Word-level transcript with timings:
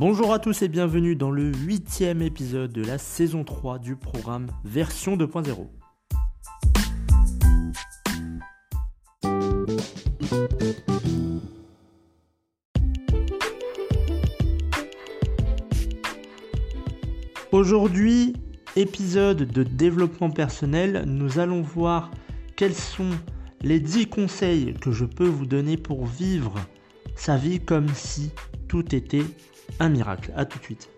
Bonjour 0.00 0.32
à 0.32 0.38
tous 0.38 0.62
et 0.62 0.68
bienvenue 0.68 1.16
dans 1.16 1.32
le 1.32 1.50
huitième 1.52 2.22
épisode 2.22 2.72
de 2.72 2.84
la 2.84 2.98
saison 2.98 3.42
3 3.42 3.80
du 3.80 3.96
programme 3.96 4.46
Version 4.64 5.16
2.0. 5.16 5.66
Aujourd'hui, 17.50 18.34
épisode 18.76 19.50
de 19.50 19.64
développement 19.64 20.30
personnel, 20.30 21.02
nous 21.08 21.40
allons 21.40 21.62
voir 21.62 22.12
quels 22.54 22.72
sont 22.72 23.10
les 23.62 23.80
10 23.80 24.06
conseils 24.06 24.74
que 24.74 24.92
je 24.92 25.06
peux 25.06 25.26
vous 25.26 25.46
donner 25.46 25.76
pour 25.76 26.06
vivre 26.06 26.54
sa 27.16 27.36
vie 27.36 27.58
comme 27.58 27.88
si 27.88 28.30
tout 28.68 28.94
était 28.94 29.24
un 29.80 29.88
miracle. 29.88 30.32
A 30.36 30.44
tout 30.44 30.58
de 30.58 30.64
suite. 30.64 30.90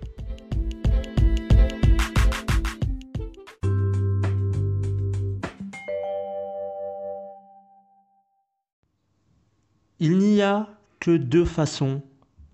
Il 9.98 10.18
n'y 10.18 10.40
a 10.40 10.68
que 10.98 11.16
deux 11.16 11.44
façons 11.44 12.02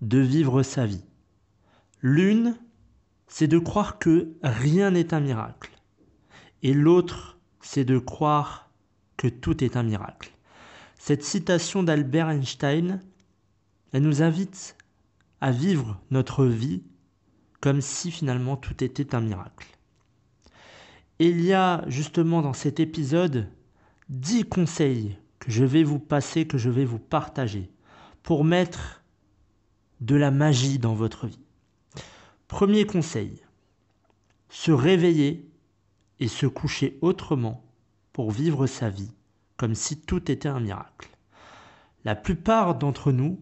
de 0.01 0.19
vivre 0.19 0.63
sa 0.63 0.85
vie. 0.85 1.03
L'une, 2.01 2.57
c'est 3.27 3.47
de 3.47 3.57
croire 3.57 3.99
que 3.99 4.33
rien 4.43 4.91
n'est 4.91 5.13
un 5.13 5.19
miracle. 5.19 5.71
Et 6.63 6.73
l'autre, 6.73 7.37
c'est 7.61 7.85
de 7.85 7.99
croire 7.99 8.69
que 9.17 9.27
tout 9.27 9.63
est 9.63 9.77
un 9.77 9.83
miracle. 9.83 10.31
Cette 10.97 11.23
citation 11.23 11.83
d'Albert 11.83 12.29
Einstein, 12.29 13.01
elle 13.93 14.03
nous 14.03 14.21
invite 14.21 14.76
à 15.41 15.51
vivre 15.51 16.01
notre 16.11 16.45
vie 16.45 16.83
comme 17.61 17.81
si 17.81 18.11
finalement 18.11 18.57
tout 18.57 18.83
était 18.83 19.15
un 19.15 19.21
miracle. 19.21 19.67
Il 21.19 21.41
y 21.41 21.53
a 21.53 21.83
justement 21.87 22.41
dans 22.41 22.53
cet 22.53 22.79
épisode 22.79 23.49
dix 24.09 24.43
conseils 24.43 25.17
que 25.39 25.51
je 25.51 25.65
vais 25.65 25.83
vous 25.83 25.99
passer, 25.99 26.45
que 26.47 26.57
je 26.57 26.69
vais 26.69 26.85
vous 26.85 26.99
partager 26.99 27.71
pour 28.23 28.43
mettre 28.43 29.03
de 30.01 30.15
la 30.15 30.31
magie 30.31 30.77
dans 30.77 30.93
votre 30.93 31.25
vie. 31.27 31.39
Premier 32.47 32.85
conseil, 32.85 33.41
se 34.49 34.71
réveiller 34.71 35.49
et 36.19 36.27
se 36.27 36.45
coucher 36.45 36.97
autrement 37.01 37.63
pour 38.13 38.31
vivre 38.31 38.67
sa 38.67 38.89
vie 38.89 39.11
comme 39.57 39.75
si 39.75 39.99
tout 39.99 40.31
était 40.31 40.47
un 40.47 40.59
miracle. 40.59 41.09
La 42.05 42.15
plupart 42.15 42.75
d'entre 42.75 43.11
nous 43.11 43.39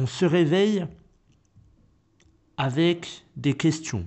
on 0.00 0.06
se 0.06 0.24
réveille 0.24 0.86
avec 2.56 3.26
des 3.36 3.54
questions, 3.54 4.06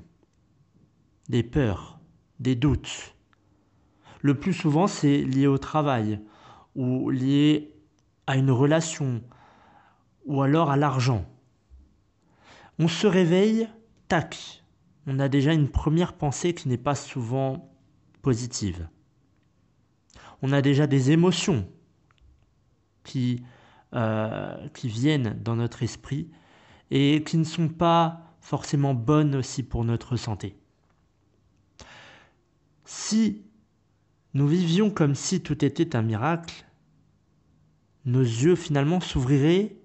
des 1.30 1.44
peurs, 1.44 2.00
des 2.40 2.56
doutes. 2.56 3.16
Le 4.22 4.40
plus 4.40 4.54
souvent, 4.54 4.88
c'est 4.88 5.22
lié 5.22 5.46
au 5.46 5.60
travail 5.60 6.20
ou 6.74 7.12
lié 7.12 7.76
à 8.26 8.38
une 8.38 8.50
relation 8.50 9.22
ou 10.26 10.42
alors 10.42 10.72
à 10.72 10.78
l'argent. 10.78 11.26
On 12.80 12.88
se 12.88 13.06
réveille, 13.06 13.70
tac, 14.08 14.64
on 15.06 15.20
a 15.20 15.30
déjà 15.30 15.54
une 15.54 15.70
première 15.70 16.14
pensée 16.14 16.56
qui 16.56 16.70
n'est 16.70 16.78
pas 16.78 16.96
souvent 16.96 17.72
positive. 18.24 18.88
On 20.42 20.54
a 20.54 20.64
déjà 20.64 20.88
des 20.88 21.12
émotions 21.12 21.68
qui 23.04 23.44
euh, 23.94 24.68
qui 24.74 24.88
viennent 24.88 25.40
dans 25.44 25.56
notre 25.56 25.84
esprit 25.84 26.30
et 26.92 27.24
qui 27.24 27.38
ne 27.38 27.44
sont 27.44 27.70
pas 27.70 28.36
forcément 28.42 28.94
bonnes 28.94 29.36
aussi 29.36 29.64
pour 29.64 29.86
notre 29.86 30.16
santé. 30.16 30.58
Si 32.86 33.44
nous 34.34 34.48
vivions 34.48 34.90
comme 34.90 35.16
si 35.16 35.42
tout 35.42 35.64
était 35.64 35.96
un 35.96 36.02
miracle, 36.02 36.66
nos 38.06 38.22
yeux 38.22 38.56
finalement 38.56 39.00
s'ouvriraient 39.00 39.78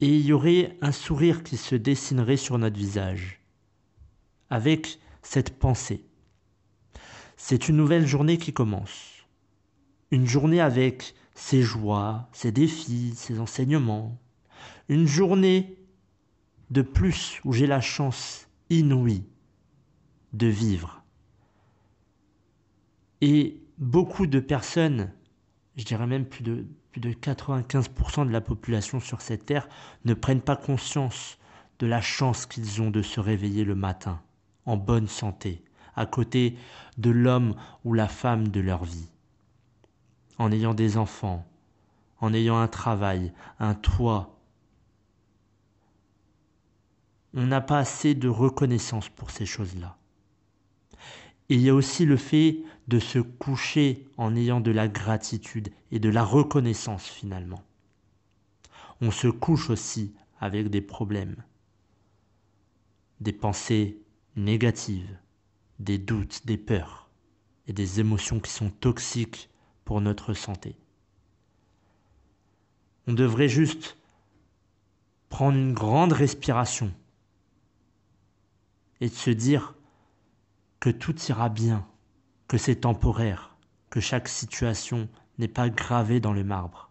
et 0.00 0.08
il 0.08 0.26
y 0.26 0.32
aurait 0.32 0.76
un 0.82 0.92
sourire 0.92 1.42
qui 1.42 1.56
se 1.56 1.74
dessinerait 1.74 2.36
sur 2.36 2.58
notre 2.58 2.76
visage 2.76 3.40
avec 4.50 4.98
cette 5.22 5.58
pensée. 5.58 6.04
C'est 7.36 7.68
une 7.68 7.76
nouvelle 7.76 8.06
journée 8.06 8.38
qui 8.38 8.52
commence. 8.52 9.26
Une 10.10 10.26
journée 10.26 10.60
avec 10.60 11.14
ses 11.36 11.62
joies, 11.62 12.28
ses 12.32 12.50
défis, 12.50 13.12
ses 13.14 13.38
enseignements. 13.38 14.18
Une 14.88 15.06
journée 15.06 15.78
de 16.70 16.82
plus 16.82 17.40
où 17.44 17.52
j'ai 17.52 17.66
la 17.68 17.80
chance 17.80 18.48
inouïe 18.70 19.24
de 20.32 20.48
vivre. 20.48 21.04
Et 23.20 23.60
beaucoup 23.78 24.26
de 24.26 24.40
personnes, 24.40 25.12
je 25.76 25.84
dirais 25.84 26.06
même 26.06 26.24
plus 26.24 26.42
de, 26.42 26.66
plus 26.90 27.00
de 27.00 27.12
95% 27.12 28.26
de 28.26 28.32
la 28.32 28.40
population 28.40 28.98
sur 28.98 29.20
cette 29.20 29.46
terre, 29.46 29.68
ne 30.04 30.14
prennent 30.14 30.40
pas 30.40 30.56
conscience 30.56 31.38
de 31.78 31.86
la 31.86 32.00
chance 32.00 32.46
qu'ils 32.46 32.80
ont 32.80 32.90
de 32.90 33.02
se 33.02 33.20
réveiller 33.20 33.64
le 33.64 33.74
matin, 33.74 34.22
en 34.64 34.78
bonne 34.78 35.06
santé, 35.06 35.62
à 35.94 36.06
côté 36.06 36.56
de 36.96 37.10
l'homme 37.10 37.54
ou 37.84 37.92
la 37.92 38.08
femme 38.08 38.48
de 38.48 38.60
leur 38.60 38.84
vie 38.84 39.10
en 40.38 40.52
ayant 40.52 40.74
des 40.74 40.96
enfants, 40.96 41.46
en 42.20 42.32
ayant 42.32 42.58
un 42.58 42.68
travail, 42.68 43.32
un 43.58 43.74
toit. 43.74 44.38
On 47.34 47.46
n'a 47.46 47.60
pas 47.60 47.78
assez 47.78 48.14
de 48.14 48.28
reconnaissance 48.28 49.08
pour 49.08 49.30
ces 49.30 49.46
choses-là. 49.46 49.96
Il 51.48 51.60
y 51.60 51.68
a 51.68 51.74
aussi 51.74 52.04
le 52.06 52.16
fait 52.16 52.58
de 52.88 52.98
se 52.98 53.18
coucher 53.18 54.08
en 54.16 54.34
ayant 54.34 54.60
de 54.60 54.70
la 54.70 54.88
gratitude 54.88 55.70
et 55.92 55.98
de 55.98 56.08
la 56.08 56.24
reconnaissance 56.24 57.06
finalement. 57.06 57.62
On 59.00 59.10
se 59.10 59.28
couche 59.28 59.70
aussi 59.70 60.14
avec 60.40 60.68
des 60.70 60.80
problèmes, 60.80 61.36
des 63.20 63.32
pensées 63.32 63.98
négatives, 64.34 65.18
des 65.78 65.98
doutes, 65.98 66.46
des 66.46 66.56
peurs 66.56 67.08
et 67.68 67.72
des 67.72 68.00
émotions 68.00 68.40
qui 68.40 68.50
sont 68.50 68.70
toxiques 68.70 69.50
pour 69.86 70.02
notre 70.02 70.34
santé. 70.34 70.76
On 73.06 73.14
devrait 73.14 73.48
juste 73.48 73.96
prendre 75.30 75.56
une 75.56 75.72
grande 75.72 76.12
respiration 76.12 76.92
et 79.00 79.08
de 79.08 79.14
se 79.14 79.30
dire 79.30 79.74
que 80.80 80.90
tout 80.90 81.14
ira 81.28 81.48
bien, 81.48 81.86
que 82.48 82.58
c'est 82.58 82.80
temporaire, 82.80 83.56
que 83.88 84.00
chaque 84.00 84.28
situation 84.28 85.08
n'est 85.38 85.48
pas 85.48 85.70
gravée 85.70 86.18
dans 86.18 86.32
le 86.32 86.42
marbre. 86.42 86.90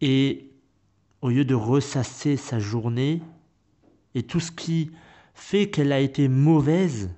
Et 0.00 0.52
au 1.22 1.30
lieu 1.30 1.44
de 1.44 1.56
ressasser 1.56 2.36
sa 2.36 2.60
journée 2.60 3.20
et 4.14 4.22
tout 4.22 4.40
ce 4.40 4.52
qui 4.52 4.92
fait 5.34 5.70
qu'elle 5.70 5.90
a 5.90 5.98
été 5.98 6.28
mauvaise, 6.28 7.10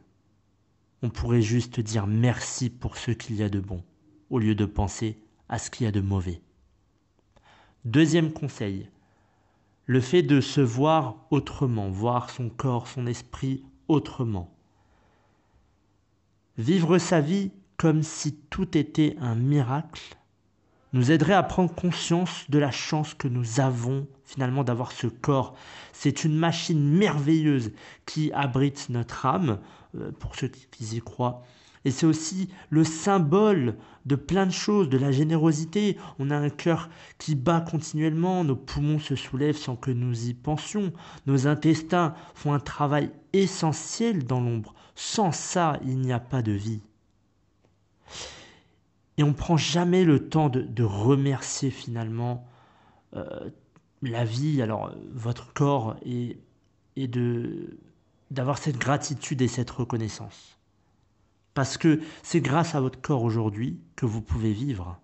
on 1.03 1.11
pourrait 1.11 1.43
juste 1.43 1.81
dire 1.81 2.07
merci 2.07 2.71
pour 2.71 2.97
ce 2.97 3.11
qu'il 3.11 3.37
y 3.37 3.43
a 3.43 3.49
de 3.49 3.61
bon, 3.61 3.83
au 4.29 4.39
lieu 4.39 4.55
de 4.55 4.67
penser 4.67 5.19
à 5.49 5.59
ce 5.59 5.71
qu'il 5.71 5.85
y 5.85 5.89
a 5.89 5.93
de 5.93 6.01
mauvais. 6.01 6.41
Deuxième 7.85 8.33
conseil, 8.33 8.89
le 9.87 10.01
fait 10.01 10.23
de 10.23 10.41
se 10.41 10.61
voir 10.61 11.17
autrement, 11.31 11.91
voir 11.91 12.31
son 12.31 12.51
corps, 12.51 12.87
son 12.87 13.07
esprit 13.07 13.65
autrement. 13.89 14.55
Vivre 16.59 16.99
sa 16.99 17.21
vie 17.21 17.51
comme 17.77 18.03
si 18.03 18.37
tout 18.51 18.77
était 18.77 19.17
un 19.19 19.35
miracle 19.35 20.20
nous 20.93 21.11
aiderait 21.11 21.35
à 21.35 21.43
prendre 21.43 21.75
conscience 21.75 22.45
de 22.49 22.59
la 22.59 22.71
chance 22.71 23.15
que 23.15 23.29
nous 23.29 23.61
avons 23.61 24.07
finalement 24.25 24.65
d'avoir 24.65 24.93
ce 24.93 25.07
corps. 25.07 25.55
C'est 25.93 26.25
une 26.25 26.37
machine 26.37 26.83
merveilleuse 26.83 27.73
qui 28.07 28.33
abrite 28.33 28.89
notre 28.91 29.27
âme, 29.27 29.59
euh, 29.97 30.13
pour 30.13 30.37
ceux 30.37 30.49
qui 30.49 30.97
y 30.97 31.01
croient. 31.01 31.43
Et 31.85 31.91
c'est 31.91 32.07
aussi 32.07 32.51
le 32.69 32.85
symbole 32.85 33.77
de 34.05 34.15
plein 34.15 34.47
de 34.47 34.53
choses, 34.53 34.89
de 34.89 34.99
la 34.99 35.13
générosité. 35.13 35.97
On 36.19 36.31
a 36.31 36.37
un 36.37 36.51
cœur 36.51 36.91
qui 37.19 37.35
bat 37.35 37.61
continuellement, 37.61 38.45
nos 38.45 38.57
poumons 38.57 38.99
se 38.99 39.17
soulèvent 39.17 39.57
sans 39.57 39.77
que 39.77 39.91
nous 39.91 40.29
y 40.29 40.35
pensions, 40.35 40.93
nos 41.27 41.47
intestins 41.47 42.15
font 42.35 42.53
un 42.53 42.61
travail 42.61 43.11
essentiel 43.33 44.25
dans 44.25 44.41
l'ombre. 44.41 44.75
Sans 44.95 45.33
ça, 45.33 45.79
il 45.85 45.99
n'y 45.99 46.13
a 46.13 46.21
pas 46.21 46.43
de 46.43 46.53
vie. 46.53 46.83
Et 49.21 49.23
on 49.23 49.29
ne 49.29 49.33
prend 49.35 49.59
jamais 49.59 50.05
le 50.05 50.31
temps 50.31 50.49
de, 50.49 50.83
remercier 50.83 51.71
finalement 51.71 52.49
euh, 53.15 53.51
la 54.01 54.25
vie, 54.25 54.63
alors 54.63 54.95
votre 55.13 55.53
corps, 55.53 55.97
et, 56.07 56.39
et 56.97 57.07
de 57.07 57.77
d'avoir 58.31 58.57
cette 58.57 58.79
gratitude 58.79 59.43
et 59.43 59.49
cette 59.49 59.71
reconnaissance. 59.71 60.57
Parce 61.53 61.77
que 61.77 62.01
c'est 62.23 62.41
grâce 62.41 62.75
à 62.75 62.81
votre 62.81 62.99
corps 62.99 63.23
aujourd'hui 63.23 63.79
que 63.95 64.07
vous 64.07 64.23
pouvez 64.23 64.55
vivre. 64.55 64.99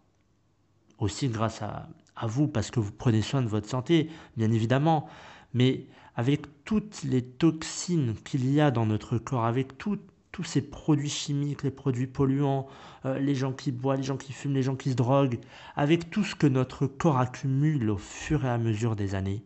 Aussi 0.96 1.28
grâce 1.28 1.60
à, 1.60 1.86
à 2.16 2.26
vous, 2.26 2.48
parce 2.48 2.70
que 2.70 2.80
vous 2.80 2.92
prenez 2.92 3.20
soin 3.20 3.42
de 3.42 3.48
votre 3.48 3.68
santé, 3.68 4.08
bien 4.38 4.50
évidemment. 4.50 5.10
Mais 5.52 5.84
avec 6.14 6.64
toutes 6.64 7.02
les 7.02 7.22
toxines 7.22 8.14
qu'il 8.24 8.50
y 8.50 8.62
a 8.62 8.70
dans 8.70 8.86
notre 8.86 9.18
corps, 9.18 9.44
avec 9.44 9.76
tout, 9.76 9.98
tous 10.36 10.44
ces 10.44 10.60
produits 10.60 11.08
chimiques, 11.08 11.62
les 11.62 11.70
produits 11.70 12.06
polluants, 12.06 12.66
euh, 13.06 13.18
les 13.18 13.34
gens 13.34 13.54
qui 13.54 13.72
boivent, 13.72 13.96
les 13.96 14.02
gens 14.02 14.18
qui 14.18 14.34
fument, 14.34 14.52
les 14.52 14.62
gens 14.62 14.76
qui 14.76 14.90
se 14.90 14.94
droguent, 14.94 15.40
avec 15.76 16.10
tout 16.10 16.24
ce 16.24 16.34
que 16.34 16.46
notre 16.46 16.86
corps 16.86 17.16
accumule 17.16 17.88
au 17.88 17.96
fur 17.96 18.44
et 18.44 18.50
à 18.50 18.58
mesure 18.58 18.96
des 18.96 19.14
années, 19.14 19.42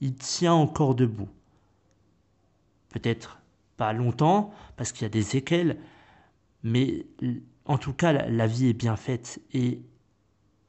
il 0.00 0.14
tient 0.14 0.54
encore 0.54 0.94
debout. 0.94 1.28
Peut-être 2.88 3.40
pas 3.76 3.92
longtemps, 3.92 4.54
parce 4.78 4.92
qu'il 4.92 5.02
y 5.02 5.04
a 5.04 5.10
des 5.10 5.22
séquelles, 5.22 5.76
mais 6.62 7.04
en 7.66 7.76
tout 7.76 7.92
cas, 7.92 8.14
la 8.14 8.46
vie 8.46 8.68
est 8.68 8.72
bien 8.72 8.96
faite 8.96 9.38
et 9.52 9.82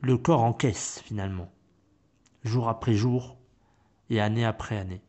le 0.01 0.18
corps 0.18 0.44
encaisse 0.44 1.01
finalement, 1.06 1.50
jour 2.44 2.68
après 2.68 2.95
jour 2.95 3.38
et 4.10 4.19
année 4.19 4.44
après 4.44 4.77
année. 4.77 5.01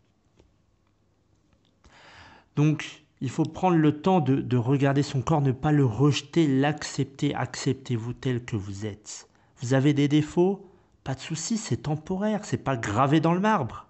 Donc, 2.54 3.03
il 3.24 3.30
faut 3.30 3.44
prendre 3.44 3.78
le 3.78 4.02
temps 4.02 4.20
de, 4.20 4.56
regarder 4.58 5.02
son 5.02 5.22
corps, 5.22 5.40
ne 5.40 5.50
pas 5.50 5.72
le 5.72 5.86
rejeter, 5.86 6.46
l'accepter. 6.46 7.34
Acceptez-vous 7.34 8.12
tel 8.12 8.44
que 8.44 8.54
vous 8.54 8.84
êtes. 8.84 9.30
Vous 9.62 9.72
avez 9.72 9.94
des 9.94 10.08
défauts? 10.08 10.70
Pas 11.04 11.14
de 11.14 11.20
souci, 11.20 11.56
c'est 11.56 11.78
temporaire, 11.78 12.44
c'est 12.44 12.62
pas 12.62 12.76
gravé 12.76 13.20
dans 13.20 13.32
le 13.32 13.40
marbre. 13.40 13.86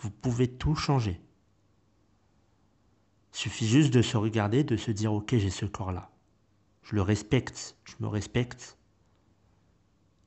Vous 0.00 0.10
pouvez 0.10 0.46
tout 0.46 0.74
changer. 0.74 1.18
Il 3.32 3.38
suffit 3.38 3.66
juste 3.66 3.94
de 3.94 4.02
se 4.02 4.18
regarder, 4.18 4.62
de 4.62 4.76
se 4.76 4.90
dire 4.90 5.14
ok, 5.14 5.38
j'ai 5.38 5.48
ce 5.48 5.64
corps-là. 5.64 6.10
Je 6.82 6.96
le 6.96 7.00
respecte, 7.00 7.76
je 7.84 7.94
me 8.00 8.08
respecte. 8.08 8.76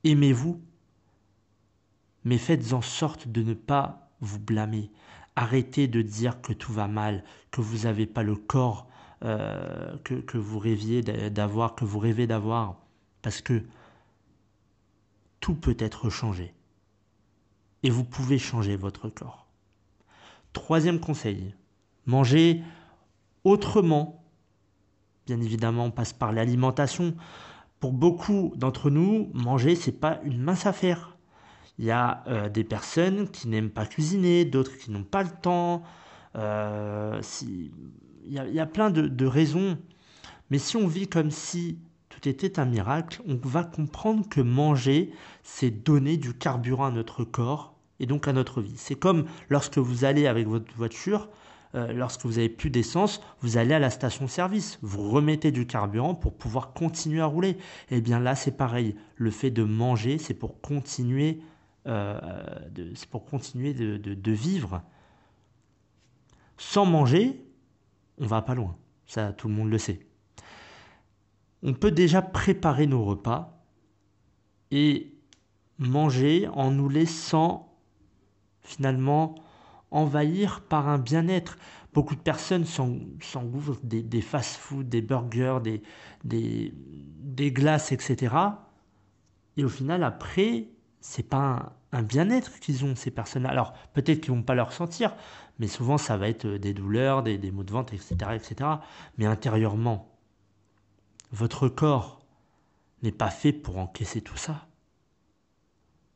Aimez-vous, 0.06 0.60
mais 2.24 2.40
faites 2.40 2.74
en 2.74 2.82
sorte 2.82 3.28
de 3.28 3.44
ne 3.44 3.54
pas 3.54 4.10
vous 4.22 4.40
blâmer. 4.40 4.90
Arrêtez 5.36 5.88
de 5.88 6.02
dire 6.02 6.42
que 6.42 6.54
tout 6.54 6.74
va 6.74 6.88
mal, 6.88 7.24
que 7.52 7.62
vous 7.62 7.86
n'avez 7.86 8.06
pas 8.06 8.24
le 8.24 8.36
corps 8.36 8.88
euh, 9.26 9.96
que, 10.04 10.38
vous 10.38 10.60
rêviez 10.60 11.02
d'avoir, 11.02 11.76
que 11.76 11.86
vous 11.86 12.00
rêvez 12.00 12.28
d'avoir, 12.28 12.76
parce 13.22 13.42
que 13.42 13.64
tout 15.40 15.56
peut 15.56 15.78
être 15.80 16.10
changé. 16.10 16.54
Et 17.84 17.90
vous 17.90 18.04
pouvez 18.04 18.38
changer 18.38 18.76
votre 18.76 19.08
corps. 19.08 19.48
Troisième 20.52 21.00
conseil, 21.00 21.56
manger 22.06 22.62
autrement. 23.46 24.26
Bien 25.26 25.40
évidemment, 25.40 25.86
on 25.86 25.92
passe 25.92 26.12
par 26.12 26.34
l'alimentation. 26.34 27.16
Pour 27.80 27.94
beaucoup 27.94 28.52
d'entre 28.58 28.90
nous, 28.90 29.32
manger, 29.34 29.78
c'est 29.78 29.94
pas 29.94 30.20
une 30.26 30.42
mince 30.42 30.66
affaire. 30.66 31.12
Il 31.80 31.86
y 31.86 31.92
a 31.92 32.24
euh, 32.28 32.50
des 32.50 32.64
personnes 32.64 33.28
qui 33.30 33.48
n'aiment 33.48 33.70
pas 33.70 33.86
cuisiner, 33.86 34.46
d'autres 34.46 34.78
qui 34.78 34.92
n'ont 34.92 35.04
pas 35.04 35.24
le 35.24 35.30
temps. 35.42 35.84
Euh, 36.36 37.22
il, 37.42 37.72
y 38.28 38.60
a, 38.60 38.66
plein 38.66 38.90
de, 38.90 39.25
raisons. 39.25 39.78
Mais 40.50 40.60
si 40.60 40.78
on 40.78 40.88
vit 40.88 41.08
comme 41.08 41.31
si 41.31 41.80
tout 42.10 42.28
était 42.28 42.60
un 42.60 42.66
miracle, 42.66 43.22
on 43.28 43.36
va 43.36 43.64
comprendre 43.64 44.28
que 44.30 44.42
manger, 44.42 45.12
c'est 45.42 45.72
donner 45.72 46.18
du 46.18 46.34
carburant 46.34 46.86
à 46.86 46.92
notre 46.92 47.24
corps 47.24 47.75
et 48.00 48.06
donc 48.06 48.28
à 48.28 48.34
notre 48.34 48.62
vie. 48.62 48.75
C'est 48.78 48.96
comme 48.96 49.25
lorsque 49.50 49.78
vous 49.78 50.06
allez 50.06 50.28
avec 50.28 50.48
votre 50.48 50.74
voiture, 50.75 51.30
euh, 51.75 51.92
lorsque 51.92 52.25
vous 52.25 52.38
avez 52.38 52.50
plus 52.50 52.70
d'essence, 52.70 53.20
vous 53.42 53.58
allez 53.58 53.74
à 53.74 53.80
la 53.80 53.90
station-service, 53.90 54.78
vous 54.84 55.10
remettez 55.10 55.52
du 55.52 55.66
carburant 55.66 56.14
pour 56.14 56.34
pouvoir 56.34 56.74
continuer 56.74 57.22
à 57.22 57.25
rouler. 57.25 57.58
Et 57.90 57.98
eh 57.98 58.02
bien 58.02 58.20
là, 58.20 58.36
c'est 58.36 58.56
pareil. 58.56 58.96
Le 59.16 59.31
fait 59.31 59.50
de 59.50 59.64
manger, 59.64 60.20
c'est 60.20 60.36
pour 60.36 60.62
continuer 60.62 61.42
c'est 61.86 63.10
pour 63.10 63.26
continuer 63.26 63.74
de, 63.74 64.32
vivre. 64.32 64.82
Sans 66.58 66.86
manger, 66.86 67.46
on 68.20 68.26
va 68.26 68.42
pas 68.42 68.56
loin. 68.56 68.78
Ça, 69.06 69.34
tout 69.34 69.48
le 69.48 69.54
monde 69.54 69.70
le 69.70 69.78
sait. 69.78 70.00
On 71.62 71.74
peut 71.74 71.92
déjà 71.92 72.22
préparer 72.22 72.88
nos 72.88 73.04
repas 73.04 73.64
et 74.72 75.14
manger 75.78 76.48
en 76.50 76.72
nous 76.72 76.90
laissant 76.90 77.78
finalement 78.62 79.36
envahir 79.92 80.62
par 80.62 80.88
un 80.90 80.98
bien-être. 80.98 81.58
Beaucoup 81.94 82.16
de 82.16 82.22
personnes 82.22 82.66
s'engouffrent 82.66 83.80
des, 83.84 84.22
fast-foods, 84.22 84.84
des 84.84 85.02
burgers, 85.02 85.60
des 86.24 87.52
glaces, 87.52 87.92
etc. 87.92 88.36
Et 89.58 89.64
au 89.64 89.70
final, 89.70 90.04
après, 90.04 90.68
c'est 91.06 91.28
pas 91.28 91.74
un, 91.92 92.02
bien-être 92.02 92.62
qu'ils 92.62 92.86
ont 92.86 92.96
ces 92.96 93.12
personnes-là. 93.12 93.50
Alors 93.50 93.74
peut-être 93.94 94.22
qu'ils 94.22 94.32
vont 94.32 94.42
pas 94.42 94.56
le 94.56 94.62
ressentir, 94.62 95.14
mais 95.60 95.68
souvent 95.68 95.98
ça 95.98 96.16
va 96.16 96.30
être 96.30 96.48
des 96.48 96.74
douleurs, 96.74 97.24
des, 97.24 97.52
maux 97.52 97.66
de 97.66 97.74
ventre, 97.74 97.94
etc., 97.94 98.16
etc. 98.34 98.70
Mais 99.18 99.26
intérieurement, 99.26 100.18
votre 101.34 101.68
corps 101.68 102.26
n'est 103.02 103.12
pas 103.12 103.30
fait 103.30 103.52
pour 103.52 103.78
encaisser 103.80 104.22
tout 104.22 104.38
ça. 104.38 104.66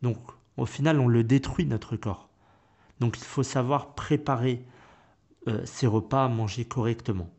Donc 0.02 0.18
au 0.56 0.66
final, 0.66 1.02
on 1.02 1.10
le 1.10 1.26
détruit 1.26 1.66
notre 1.66 1.98
corps. 1.98 2.30
Donc 3.02 3.18
il 3.18 3.26
faut 3.26 3.44
savoir 3.44 3.94
préparer 3.94 4.66
euh, 5.50 5.66
ses 5.66 5.86
repas, 5.86 6.30
manger 6.30 6.64
correctement. 6.64 7.30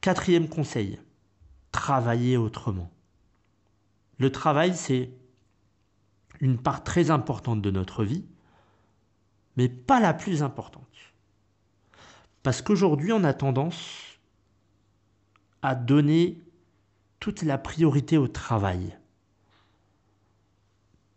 Quatrième 0.00 0.48
conseil, 0.48 0.98
travailler 1.72 2.38
autrement. 2.38 2.90
Le 4.18 4.32
travail, 4.32 4.74
c'est 4.74 5.10
une 6.40 6.58
part 6.58 6.84
très 6.84 7.10
importante 7.10 7.62
de 7.62 7.70
notre 7.70 8.04
vie, 8.04 8.24
mais 9.56 9.68
pas 9.68 10.00
la 10.00 10.14
plus 10.14 10.42
importante. 10.42 10.84
Parce 12.42 12.62
qu'aujourd'hui, 12.62 13.12
on 13.12 13.24
a 13.24 13.32
tendance 13.32 14.18
à 15.62 15.74
donner 15.74 16.38
toute 17.18 17.42
la 17.42 17.58
priorité 17.58 18.18
au 18.18 18.28
travail. 18.28 18.96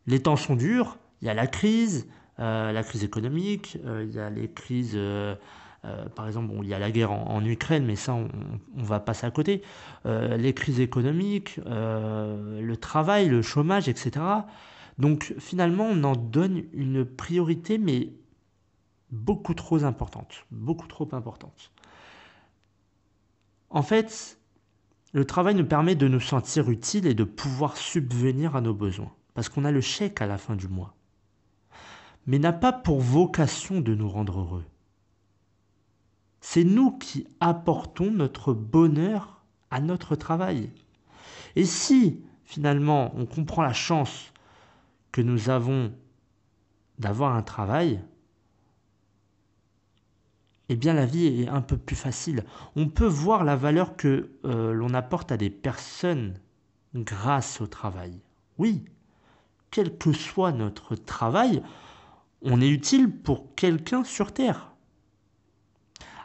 Les 0.07 0.23
temps 0.23 0.37
sont 0.37 0.55
durs, 0.55 0.97
il 1.21 1.27
y 1.27 1.29
a 1.29 1.35
la 1.35 1.45
crise, 1.45 2.07
euh, 2.39 2.71
la 2.71 2.83
crise 2.83 3.03
économique, 3.03 3.77
euh, 3.85 4.05
il 4.07 4.15
y 4.15 4.19
a 4.19 4.29
les 4.29 4.49
crises, 4.49 4.93
euh, 4.95 5.35
par 6.15 6.25
exemple, 6.25 6.51
il 6.63 6.67
y 6.67 6.73
a 6.73 6.79
la 6.79 6.89
guerre 6.89 7.11
en, 7.11 7.45
Ukraine, 7.45 7.85
mais 7.85 7.95
ça, 7.95 8.13
on, 8.13 8.27
va 8.75 8.99
passer 8.99 9.27
à 9.27 9.31
côté. 9.31 9.61
les 10.05 10.53
crises 10.53 10.79
économiques, 10.79 11.59
le 11.65 12.75
travail, 12.75 13.29
le 13.29 13.41
chômage, 13.41 13.87
etc. 13.87 14.19
Donc 14.99 15.33
finalement, 15.39 15.85
on 15.85 16.03
en 16.03 16.15
donne 16.15 16.65
une 16.73 17.05
priorité, 17.05 17.77
mais 17.77 18.11
beaucoup 19.11 19.53
trop 19.53 19.85
importante, 19.85 20.45
beaucoup 20.51 20.87
trop 20.87 21.07
importante. 21.13 21.71
En 23.69 23.81
fait, 23.81 24.37
le 25.13 25.25
travail 25.25 25.55
nous 25.55 25.65
permet 25.65 25.95
de 25.95 26.07
nous 26.07 26.19
sentir 26.19 26.69
utiles 26.69 27.07
et 27.07 27.13
de 27.13 27.23
pouvoir 27.23 27.77
subvenir 27.77 28.57
à 28.57 28.61
nos 28.61 28.73
besoins, 28.73 29.11
parce 29.33 29.47
qu'on 29.47 29.63
a 29.63 29.71
le 29.71 29.81
chèque 29.81 30.21
à 30.21 30.27
la 30.27 30.37
fin 30.37 30.57
du 30.57 30.67
mois, 30.67 30.93
mais 32.27 32.37
n'a 32.37 32.53
pas 32.53 32.73
pour 32.73 32.99
vocation 32.99 33.79
de 33.79 33.95
nous 33.95 34.09
rendre 34.09 34.41
heureux. 34.41 34.65
C'est 36.41 36.65
nous 36.65 36.91
qui 36.91 37.25
apportons 37.39 38.11
notre 38.11 38.53
bonheur 38.53 39.41
à 39.71 39.79
notre 39.79 40.15
travail. 40.15 40.71
Et 41.55 41.65
si, 41.65 42.21
finalement, 42.43 43.13
on 43.15 43.25
comprend 43.25 43.61
la 43.61 43.73
chance 43.73 44.33
que 45.11 45.21
nous 45.21 45.49
avons 45.49 45.91
d'avoir 46.97 47.35
un 47.35 47.41
travail, 47.41 48.01
eh 50.69 50.75
bien 50.75 50.93
la 50.93 51.05
vie 51.05 51.25
est 51.25 51.47
un 51.47 51.61
peu 51.61 51.77
plus 51.77 51.95
facile. 51.95 52.43
On 52.75 52.87
peut 52.87 53.07
voir 53.07 53.43
la 53.43 53.55
valeur 53.55 53.95
que 53.95 54.29
euh, 54.45 54.71
l'on 54.71 54.93
apporte 54.93 55.31
à 55.31 55.37
des 55.37 55.49
personnes 55.49 56.35
grâce 56.93 57.59
au 57.61 57.67
travail. 57.67 58.19
Oui, 58.57 58.85
quel 59.71 59.97
que 59.97 60.13
soit 60.13 60.51
notre 60.51 60.95
travail, 60.95 61.63
on 62.41 62.61
est 62.61 62.69
utile 62.69 63.11
pour 63.11 63.55
quelqu'un 63.55 64.03
sur 64.03 64.31
Terre. 64.31 64.73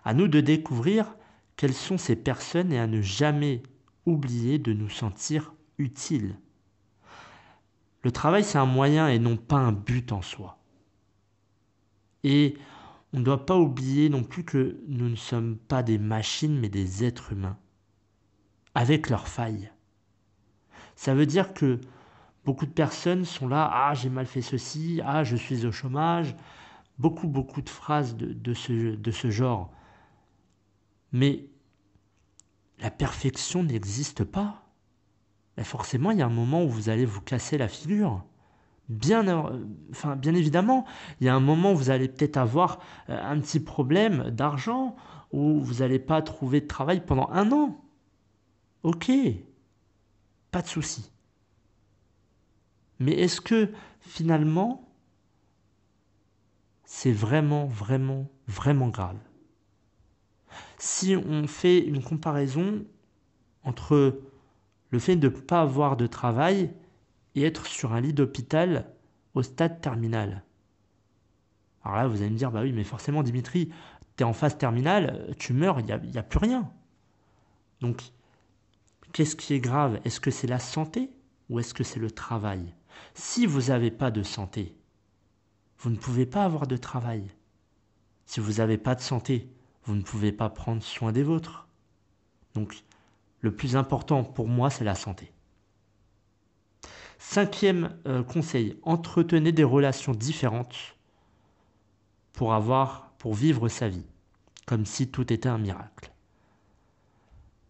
À 0.05 0.13
nous 0.15 0.29
de 0.29 0.41
découvrir 0.41 1.17
quelles 1.57 1.75
sont 1.75 1.99
ces 1.99 2.17
personnes 2.17 2.73
et 2.73 2.79
à 2.79 2.87
ne 2.87 3.01
jamais 3.01 3.63
oublier 4.07 4.59
de 4.59 4.73
nous 4.73 4.91
sentir 4.91 5.55
utiles. 5.79 6.37
Le 8.05 8.13
travail, 8.13 8.45
c'est 8.45 8.59
un 8.59 8.67
moyen 8.67 9.09
et 9.09 9.19
non 9.19 9.37
pas 9.37 9.57
un 9.57 9.73
but 9.73 10.13
en 10.13 10.23
soi. 10.23 10.59
Et 12.23 12.57
on 13.15 13.19
ne 13.21 13.25
doit 13.25 13.47
pas 13.47 13.57
oublier 13.57 14.09
non 14.11 14.23
plus 14.23 14.45
que 14.45 14.79
nous 14.89 15.09
ne 15.09 15.17
sommes 15.17 15.57
pas 15.57 15.83
des 15.83 15.99
machines, 15.99 16.59
mais 16.59 16.69
des 16.69 17.03
êtres 17.03 17.33
humains, 17.33 17.57
avec 18.75 19.09
leurs 19.09 19.29
failles. 19.29 19.73
Ça 20.97 21.15
veut 21.15 21.27
dire 21.27 21.55
que 21.55 21.81
beaucoup 22.45 22.67
de 22.67 22.73
personnes 22.73 23.25
sont 23.25 23.49
là, 23.49 23.71
ah 23.73 23.95
j'ai 23.95 24.11
mal 24.11 24.27
fait 24.27 24.43
ceci, 24.43 25.01
ah 25.05 25.25
je 25.25 25.37
suis 25.37 25.65
au 25.65 25.73
chômage, 25.73 26.37
beaucoup, 26.99 27.29
beaucoup 27.29 27.63
de 27.63 27.71
phrases 27.71 28.17
de, 28.17 28.55
ce, 28.55 29.31
genre. 29.31 29.73
Mais 31.13 31.47
la 32.81 32.91
perfection 32.91 33.63
n'existe 33.63 34.25
pas. 34.25 34.64
Mais 35.57 35.65
forcément, 35.65 36.11
il 36.11 36.19
y 36.19 36.23
a 36.23 36.27
un 36.27 36.31
moment 36.31 36.65
où 36.65 36.69
vous 36.69 36.89
allez 36.89 37.05
vous 37.05 37.21
casser 37.21 37.59
la 37.59 37.69
figure. 37.69 38.25
Bien, 38.89 39.27
euh, 39.29 39.65
bien 40.17 40.35
évidemment, 40.35 40.85
il 41.21 41.27
y 41.27 41.29
a 41.29 41.35
un 41.35 41.41
moment 41.41 41.73
où 41.73 41.77
vous 41.77 41.91
allez 41.91 42.09
peut-être 42.09 42.37
avoir 42.37 42.81
euh, 43.09 43.19
un 43.23 43.41
petit 43.41 43.61
problème 43.61 44.31
d'argent, 44.31 44.97
où 45.33 45.61
vous 45.61 45.75
n'allez 45.75 45.99
pas 45.99 46.23
trouver 46.23 46.61
de 46.61 46.67
travail 46.67 47.05
pendant 47.05 47.29
un 47.31 47.51
an. 47.53 47.81
Ok, 48.83 49.11
pas 50.51 50.63
de 50.63 50.67
souci. 50.69 51.11
Mais 53.01 53.13
est-ce 53.13 53.41
que 53.41 53.73
finalement, 54.01 54.89
c'est 56.85 57.13
vraiment, 57.13 57.67
vraiment, 57.67 58.29
vraiment 58.47 58.89
grave? 58.89 59.19
Si 60.79 61.17
on 61.17 61.47
fait 61.47 61.79
une 61.79 62.03
comparaison 62.03 62.85
entre 63.65 64.21
le 64.95 65.01
fait 65.01 65.17
de 65.17 65.29
ne 65.29 65.35
pas 65.35 65.61
avoir 65.61 65.97
de 65.97 66.07
travail 66.07 66.73
et 67.35 67.43
être 67.43 67.67
sur 67.67 67.95
un 67.95 68.01
lit 68.01 68.13
d'hôpital 68.13 68.95
au 69.35 69.43
stade 69.43 69.81
terminal. 69.81 70.45
Alors 71.83 71.97
là, 71.97 72.07
vous 72.07 72.23
allez 72.23 72.31
me 72.31 72.37
dire, 72.37 72.53
bah 72.53 72.63
oui, 72.63 72.71
mais 72.71 72.85
forcément, 72.85 73.25
Dimitri, 73.25 73.71
tu 74.17 74.23
es 74.23 74.25
en 74.25 74.33
phase 74.33 74.57
terminale, 74.57 75.35
tu 75.37 75.53
meurs, 75.53 75.81
il 75.81 75.87
n'y 75.87 75.91
a, 75.91 76.21
a, 76.21 76.23
plus 76.23 76.39
rien. 76.39 76.71
Donc, 77.81 78.05
qu'est-ce 79.13 79.35
qui 79.35 79.55
est 79.55 79.59
grave? 79.59 79.99
Est-ce 80.05 80.21
que 80.21 80.31
c'est 80.31 80.47
la 80.47 80.61
santé 80.61 81.11
ou 81.51 81.59
est-ce 81.59 81.75
que 81.75 81.83
c'est 81.83 81.99
le 81.99 82.13
travail? 82.13 82.73
Si 83.15 83.47
vous 83.47 83.63
n'avez 83.63 83.91
pas 83.91 84.13
de 84.13 84.23
santé, 84.23 84.77
vous 85.81 85.91
ne 85.91 85.97
pouvez 85.97 86.25
pas 86.25 86.45
avoir 86.45 86.69
de 86.69 86.77
travail. 86.77 87.33
Si 88.27 88.39
vous 88.39 88.53
n'avez 88.53 88.79
pas 88.79 88.95
de 88.95 89.01
santé, 89.01 89.51
vous 89.87 89.97
ne 89.97 90.03
pouvez 90.03 90.31
pas 90.31 90.51
prendre 90.51 90.85
soin 90.85 91.11
des 91.11 91.25
vôtres. 91.25 91.67
Donc, 92.55 92.85
le 93.45 93.55
plus 93.55 93.77
important 93.77 94.25
pour 94.25 94.49
moi, 94.49 94.71
c'est 94.71 94.85
la 94.85 94.95
santé. 94.95 95.31
Cinquième 97.19 97.95
euh, 98.09 98.23
conseil, 98.23 98.79
entretenez 98.83 99.53
des 99.53 99.65
relations 99.65 100.13
différentes 100.13 100.97
pour 102.33 102.55
avoir, 102.55 103.13
pour 103.19 103.35
vivre 103.35 103.69
sa 103.69 103.89
vie, 103.89 104.07
comme 104.67 104.87
si 104.87 105.09
tout 105.09 105.31
était 105.31 105.49
un 105.49 105.59
miracle. 105.59 106.11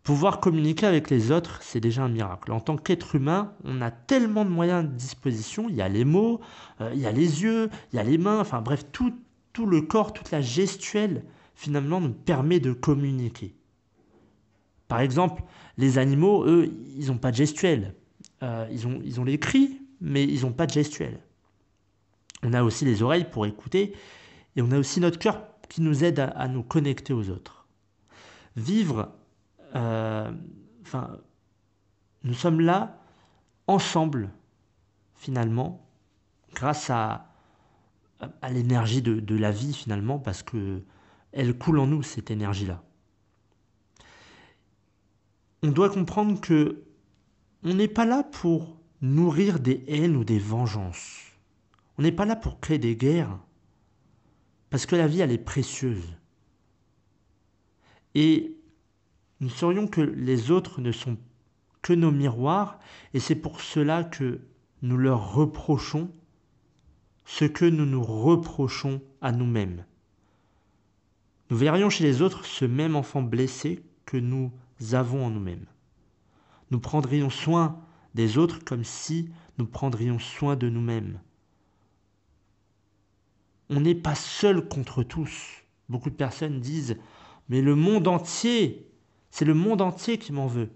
Pouvoir 0.05 0.39
communiquer 0.39 0.87
avec 0.87 1.11
les 1.11 1.33
autres, 1.33 1.59
c'est 1.61 1.81
déjà 1.81 2.05
un 2.05 2.09
miracle. 2.09 2.53
En 2.53 2.61
tant 2.61 2.77
qu'être 2.77 3.17
humain, 3.17 3.53
on 3.65 3.81
a 3.81 3.91
tellement 3.91 4.45
de 4.45 4.51
moyens 4.51 4.85
de 4.85 4.95
disposition. 4.95 5.69
Il 5.69 5.75
y 5.75 5.83
a 5.83 5.89
les 5.89 6.05
mots, 6.05 6.41
euh, 6.81 6.93
il 6.95 7.01
y 7.01 7.07
a 7.07 7.13
les 7.13 7.43
yeux, 7.43 7.69
il 7.93 7.97
y 7.97 7.99
a 7.99 8.05
les 8.05 8.19
mains, 8.19 8.39
enfin 8.39 8.63
bref, 8.63 8.85
tout, 8.93 9.13
tout 9.53 9.67
le 9.67 9.83
corps, 9.83 10.13
toute 10.13 10.31
la 10.31 10.41
gestuelle, 10.41 11.25
finalement, 11.57 12.01
nous 12.01 12.13
permet 12.13 12.61
de 12.61 12.73
communiquer. 12.73 13.57
Par 14.89 15.01
exemple, 15.01 15.43
les 15.77 15.99
animaux, 15.99 16.45
eux, 16.45 16.71
ils 16.97 17.07
n'ont 17.07 17.19
pas 17.19 17.31
de 17.31 17.37
gestuelle. 17.37 17.95
Euh, 18.43 18.67
ils, 18.71 18.87
ont, 18.87 19.01
ils 19.05 19.21
ont 19.21 19.25
les 19.25 19.39
cris, 19.39 19.81
mais 20.01 20.25
ils 20.25 20.43
n'ont 20.43 20.53
pas 20.53 20.67
de 20.67 20.73
gestuelle. 20.73 21.21
On 22.43 22.53
a 22.53 22.63
aussi 22.63 22.85
les 22.85 23.03
oreilles 23.03 23.27
pour 23.31 23.47
écouter, 23.47 23.95
et 24.57 24.63
on 24.63 24.71
a 24.71 24.79
aussi 24.79 25.01
notre 25.01 25.19
cœur 25.19 25.43
qui 25.69 25.81
nous 25.81 26.05
aide 26.05 26.21
à, 26.21 26.47
nous 26.49 26.63
connecter 26.63 27.13
aux 27.13 27.31
autres. 27.31 27.67
Vivre, 28.57 29.13
euh, 29.75 30.31
nous 32.23 32.35
sommes 32.35 32.61
là 32.61 33.01
ensemble, 33.67 34.31
finalement, 35.17 35.85
grâce 36.55 36.91
à, 36.91 37.33
à 38.43 38.51
l'énergie 38.51 39.03
de, 39.03 39.21
de, 39.21 39.37
la 39.37 39.51
vie, 39.51 39.73
finalement, 39.73 40.19
parce 40.19 40.43
que 40.43 40.83
elle 41.33 41.57
coule 41.59 41.81
en 41.81 41.87
nous, 41.87 42.03
cette 42.03 42.31
énergie-là. 42.31 42.83
On 45.65 45.71
doit 45.71 45.89
comprendre 45.89 46.43
que 46.43 46.85
on 47.63 47.73
n'est 47.73 47.89
pas 47.89 48.05
là 48.05 48.23
pour 48.23 48.77
nourrir 49.01 49.61
des 49.61 49.83
haines 49.89 50.15
ou 50.15 50.23
des 50.23 50.39
vengeances. 50.39 51.23
On 51.97 52.03
n'est 52.03 52.13
pas 52.13 52.27
là 52.27 52.37
pour 52.37 52.61
créer 52.61 52.77
des 52.77 52.97
guerres. 52.97 53.39
Parce 54.69 54.85
que 54.85 54.95
la 54.95 55.07
vie, 55.07 55.23
elle 55.23 55.33
est 55.33 55.39
précieuse. 55.39 56.19
Et 58.15 58.59
nous 59.41 59.49
saurions 59.49 59.87
que 59.87 60.03
les 60.03 60.51
autres 60.51 60.83
ne 60.83 60.93
sont 60.93 61.17
que 61.81 61.95
nos 61.95 62.11
miroirs, 62.11 62.79
et 63.15 63.19
c'est 63.19 63.35
pour 63.35 63.63
cela 63.63 64.05
que 64.05 64.43
nous 64.83 64.99
leur 64.99 65.33
reprochons 65.33 66.11
ce 67.25 67.47
que 67.47 67.65
nous 67.65 67.87
nous 67.87 68.03
reprochons 68.03 69.01
à 69.23 69.33
nous-mêmes. 69.33 69.87
Nous 71.49 71.57
verrions 71.57 71.89
chez 71.89 72.05
les 72.05 72.21
autres 72.21 72.45
ce 72.45 72.67
même 72.67 72.97
enfant 72.97 73.23
blessé 73.23 73.83
que 74.05 74.19
nous 74.19 74.53
avons 74.93 75.27
en 75.27 75.31
nous-mêmes 75.31 75.67
nous 76.75 76.81
prendrions 76.81 77.31
soin 77.31 77.81
des 78.15 78.37
autres 78.39 78.65
comme 78.65 78.83
si 78.83 79.31
nous 79.59 79.67
prendrions 79.67 80.19
soin 80.19 80.57
de 80.57 80.69
nous-mêmes. 80.69 81.21
On 83.71 83.81
n'est 83.81 83.95
pas 83.95 84.17
seul 84.17 84.67
contre 84.67 85.03
tous. 85.05 85.63
Beaucoup 85.89 86.11
de 86.11 86.17
personnes 86.17 86.61
disent 86.61 86.97
Mais 87.49 87.63
le 87.63 87.77
monde 87.77 88.09
entier, 88.09 88.91
c'est 89.31 89.45
le 89.45 89.55
monde 89.55 89.81
entier 89.81 90.19
qui 90.19 90.33
m'en 90.33 90.49
veut. 90.49 90.71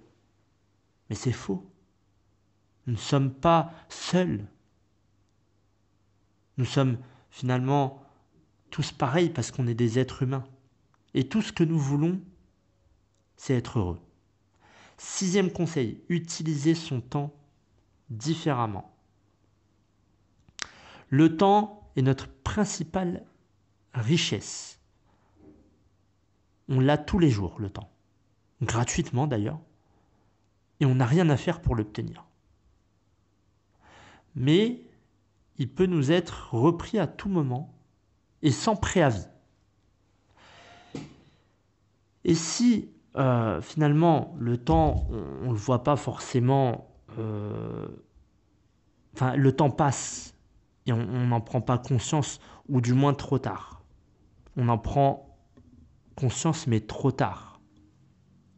Mais 1.11 1.17
c'est 1.17 1.33
faux. 1.33 1.69
Nous 2.87 2.93
ne 2.93 2.99
sommes 2.99 3.33
pas 3.33 3.73
seuls. 3.89 4.47
Nous 6.57 6.65
sommes 6.65 6.99
finalement 7.31 8.03
tous 8.71 8.93
pareils 8.93 9.31
parce 9.31 9.51
qu'on 9.51 9.67
est 9.67 9.75
des 9.75 9.99
êtres 9.99 10.23
humains. 10.23 10.45
Et 11.15 11.29
tout 11.29 11.43
ce 11.43 11.53
que 11.53 11.65
nous 11.65 11.79
voulons, 11.79 12.21
c'est 13.39 13.55
être 13.55 13.79
heureux. 13.79 14.01
Sixième 14.99 15.51
conseil, 15.51 16.03
utiliser 16.11 16.75
son 16.75 17.01
temps 17.01 17.33
différemment. 18.11 18.93
Le 21.09 21.37
temps 21.37 21.89
est 21.97 22.03
notre 22.03 22.29
principale 22.29 23.25
richesse. 23.95 24.81
On 26.69 26.81
l'a 26.81 26.99
tous 26.99 27.19
les 27.19 27.31
jours, 27.31 27.59
le 27.59 27.71
temps. 27.71 27.91
Gratuitement 28.61 29.27
d'ailleurs. 29.27 29.61
Et 30.81 30.87
on 30.87 30.97
n'a 30.97 31.07
rien 31.07 31.31
à 31.31 31.37
faire 31.37 31.63
pour 31.63 31.77
l'obtenir. 31.77 32.27
Mais 34.35 34.83
il 35.57 35.73
peut 35.73 35.87
nous 35.87 36.11
être 36.11 36.53
repris 36.53 36.99
à 36.99 37.07
tout 37.07 37.29
moment 37.29 37.73
et 38.43 38.51
sans 38.51 38.77
préavis. 38.77 39.27
Et 42.25 42.35
si 42.35 42.91
euh, 43.19 43.61
finalement, 43.61 44.37
le 44.39 44.57
temps, 44.57 45.09
on 45.11 45.47
ne 45.47 45.53
le 45.53 45.59
voit 45.59 45.83
pas 45.83 45.97
forcément. 45.97 46.89
Euh, 47.19 47.87
enfin, 49.15 49.35
le 49.35 49.53
temps 49.53 49.71
passe 49.71 50.35
et 50.87 50.93
on 50.93 51.27
n'en 51.27 51.41
prend 51.41 51.61
pas 51.61 51.79
conscience, 51.79 52.41
ou 52.69 52.81
du 52.81 52.95
moins 52.95 53.13
trop 53.13 53.39
tard. 53.39 53.83
On 54.57 54.69
en 54.69 54.79
prend 54.79 55.37
conscience, 56.17 56.67
mais 56.67 56.81
trop 56.81 57.11
tard. 57.11 57.61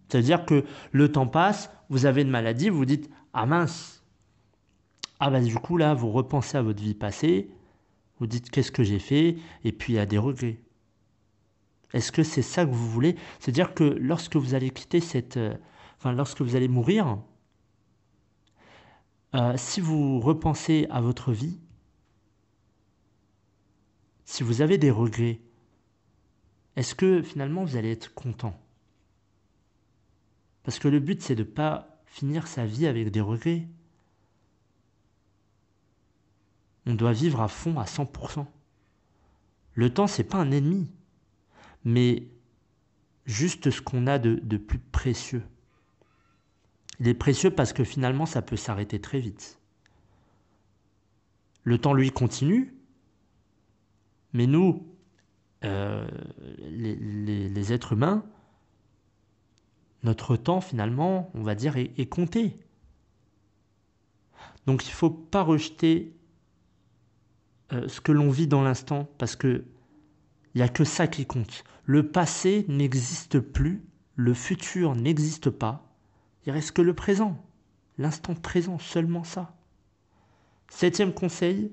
C'est-à-dire 0.08 0.44
que 0.44 0.64
le 0.92 1.10
temps 1.10 1.26
passe, 1.26 1.70
vous 1.88 2.06
avez 2.06 2.22
une 2.22 2.30
maladie, 2.30 2.68
vous 2.68 2.84
dites 2.84 3.10
Ah 3.32 3.46
mince 3.46 4.04
Ah 5.18 5.30
bah 5.30 5.40
du 5.40 5.54
coup 5.56 5.76
là, 5.76 5.94
vous 5.94 6.10
repensez 6.10 6.56
à 6.56 6.62
votre 6.62 6.82
vie 6.82 6.94
passée, 6.94 7.50
vous 8.18 8.26
dites 8.26 8.50
Qu'est-ce 8.50 8.72
que 8.72 8.84
j'ai 8.84 8.98
fait? 8.98 9.36
Et 9.64 9.72
puis 9.72 9.94
il 9.94 9.96
y 9.96 10.00
a 10.00 10.06
des 10.06 10.18
regrets. 10.18 10.60
Est-ce 11.92 12.12
que 12.12 12.22
c'est 12.22 12.42
ça 12.42 12.64
que 12.64 12.70
vous 12.70 12.88
voulez? 12.88 13.16
C'est-à-dire 13.38 13.74
que 13.74 13.84
lorsque 13.84 14.36
vous 14.36 14.54
allez 14.54 14.70
quitter 14.70 15.00
cette... 15.00 15.36
Euh, 15.36 15.54
enfin, 15.98 16.12
lorsque 16.12 16.40
vous 16.40 16.56
allez 16.56 16.68
mourir, 16.68 17.18
euh, 19.34 19.54
si 19.56 19.80
vous 19.80 20.20
repensez 20.20 20.86
à 20.90 21.00
votre 21.00 21.32
vie, 21.32 21.58
si 24.24 24.42
vous 24.42 24.62
avez 24.62 24.78
des 24.78 24.90
regrets, 24.90 25.40
est-ce 26.76 26.94
que 26.94 27.22
finalement 27.22 27.64
vous 27.64 27.76
allez 27.76 27.90
être 27.90 28.14
content? 28.14 28.58
Parce 30.62 30.78
que 30.78 30.88
le 30.88 31.00
but, 31.00 31.20
c'est 31.22 31.34
de 31.34 31.42
ne 31.42 31.48
pas 31.48 32.00
finir 32.06 32.46
sa 32.46 32.64
vie 32.64 32.86
avec 32.86 33.10
des 33.10 33.20
regrets. 33.20 33.66
On 36.86 36.94
doit 36.94 37.12
vivre 37.12 37.40
à 37.40 37.48
fond, 37.48 37.78
à 37.78 37.84
100%. 37.84 38.46
Le 39.74 39.94
temps, 39.94 40.06
c'est 40.06 40.24
pas 40.24 40.38
un 40.38 40.50
ennemi, 40.50 40.90
mais 41.84 42.28
juste 43.26 43.70
ce 43.70 43.80
qu'on 43.80 44.06
a 44.06 44.18
de, 44.18 44.56
plus 44.56 44.78
précieux. 44.78 45.42
Il 46.98 47.08
est 47.08 47.14
précieux 47.14 47.50
parce 47.50 47.72
que 47.72 47.84
finalement, 47.84 48.26
ça 48.26 48.42
peut 48.42 48.56
s'arrêter 48.56 49.00
très 49.00 49.20
vite. 49.20 49.58
Le 51.62 51.78
temps, 51.78 51.94
lui, 51.94 52.10
continue, 52.10 52.74
mais 54.32 54.46
nous, 54.46 54.86
euh, 55.64 56.06
les, 56.58 57.72
êtres 57.72 57.92
humains, 57.92 58.24
notre 60.02 60.36
temps, 60.36 60.60
finalement, 60.60 61.30
on 61.34 61.42
va 61.42 61.54
dire, 61.54 61.76
est, 61.76 62.08
compté. 62.08 62.58
Donc 64.66 64.84
il 64.84 64.90
ne 64.90 64.94
faut 64.94 65.10
pas 65.10 65.42
rejeter 65.42 66.14
euh, 67.72 67.88
ce 67.88 68.00
que 68.00 68.12
l'on 68.12 68.30
vit 68.30 68.46
dans 68.46 68.62
l'instant, 68.62 69.08
parce 69.18 69.36
que 69.36 69.64
il 70.54 70.58
n'y 70.58 70.62
a 70.62 70.68
que 70.68 70.84
ça 70.84 71.06
qui 71.06 71.26
compte. 71.26 71.64
Le 71.84 72.10
passé 72.10 72.64
n'existe 72.68 73.40
plus, 73.40 73.82
le 74.16 74.34
futur 74.34 74.94
n'existe 74.94 75.50
pas, 75.50 75.90
il 76.46 76.52
reste 76.52 76.72
que 76.72 76.82
le 76.82 76.94
présent, 76.94 77.42
l'instant 77.98 78.34
présent, 78.34 78.78
seulement 78.78 79.24
ça. 79.24 79.54
Septième 80.68 81.12
conseil, 81.12 81.72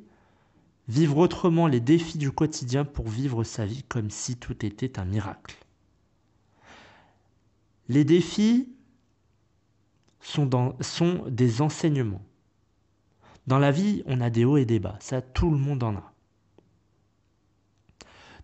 vivre 0.87 1.17
autrement 1.17 1.67
les 1.67 1.79
défis 1.79 2.17
du 2.17 2.31
quotidien 2.31 2.85
pour 2.85 3.07
vivre 3.07 3.43
sa 3.43 3.65
vie 3.65 3.83
comme 3.83 4.09
si 4.09 4.37
tout 4.37 4.65
était 4.65 4.99
un 4.99 5.05
miracle. 5.05 5.55
Les 7.89 8.03
défis 8.03 8.69
sont 10.19 10.49
des 11.29 11.61
enseignements. 11.61 12.21
Dans 13.45 13.59
la 13.59 13.71
vie, 13.71 14.03
on 14.05 14.19
a 14.19 14.29
des 14.29 14.43
hauts 14.43 14.57
et 14.57 14.65
des 14.65 14.79
bas, 14.79 14.97
ça 14.99 15.21
tout 15.21 15.49
le 15.49 15.57
monde 15.57 15.83
en 15.83 15.95
a. 15.95 16.13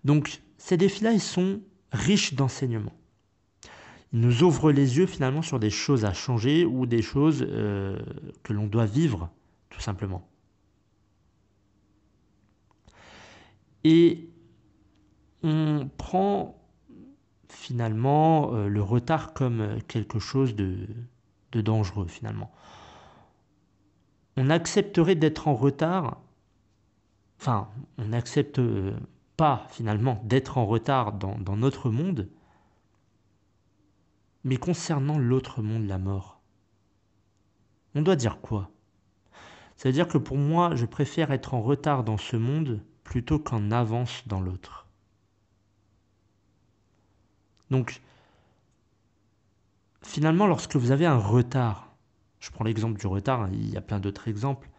Donc 0.04 0.42
ces 0.58 0.78
défis-là, 0.78 1.12
ils 1.12 1.22
sont 1.22 1.62
riches 1.92 2.34
d'enseignements. 2.34 2.94
Ils 4.14 4.20
nous 4.20 4.44
ouvrent 4.44 4.72
les 4.72 4.98
yeux 4.98 5.08
finalement 5.08 5.42
sur 5.42 5.60
des 5.60 5.70
choses 5.70 6.06
à 6.06 6.14
changer 6.14 6.66
ou 6.66 6.86
des 6.86 7.02
choses 7.02 7.46
euh, 7.48 8.00
que 8.44 8.54
l'on 8.54 8.68
doit 8.68 8.86
vivre, 8.86 9.30
tout 9.70 9.82
simplement. 9.82 10.28
Et 13.84 14.30
on 15.42 15.90
prend 15.98 16.58
finalement 17.50 18.54
euh, 18.54 18.68
le 18.68 18.82
retard 18.82 19.34
comme 19.34 19.82
quelque 19.88 20.20
chose 20.20 20.56
de, 20.56 20.88
dangereux 21.52 22.08
finalement. 22.08 22.52
On 24.38 24.50
accepterait 24.50 25.16
d'être 25.16 25.48
en 25.48 25.54
retard, 25.54 26.22
enfin 27.40 27.68
on 27.98 28.06
n'accepte 28.06 28.60
euh, 28.60 28.94
pas 29.38 29.66
finalement 29.70 30.22
d'être 30.24 30.58
en 30.58 30.66
retard 30.66 31.14
dans, 31.14 31.58
notre 31.58 31.90
monde, 31.90 32.30
mais 34.44 34.58
concernant 34.58 35.18
l'autre 35.18 35.62
monde, 35.62 35.86
la 35.86 35.98
mort. 35.98 36.42
On 37.96 38.02
doit 38.02 38.16
dire 38.16 38.40
quoi? 38.42 38.70
Ça 39.76 39.90
veut 39.90 39.94
dire 39.94 40.08
que 40.08 40.18
pour 40.18 40.38
moi, 40.38 40.76
je 40.76 40.86
préfère 40.86 41.32
être 41.32 41.54
en 41.54 41.62
retard 41.62 42.04
dans 42.04 42.18
ce 42.18 42.38
monde 42.38 42.84
plutôt 43.04 43.40
qu'en 43.40 43.72
avance 43.72 44.28
dans 44.28 44.40
l'autre. 44.40 44.88
Donc, 47.70 48.02
finalement, 50.04 50.48
lorsque 50.48 50.76
vous 50.76 50.92
avez 50.92 51.06
un 51.06 51.18
retard, 51.18 51.96
je 52.40 52.52
prends 52.52 52.64
l'exemple 52.64 53.00
du 53.00 53.08
retard, 53.08 53.42
hein, 53.42 53.50
il 53.52 53.70
y 53.70 53.78
a 53.78 53.82
plein 53.82 54.00
d'autres 54.00 54.28
exemples, 54.28 54.70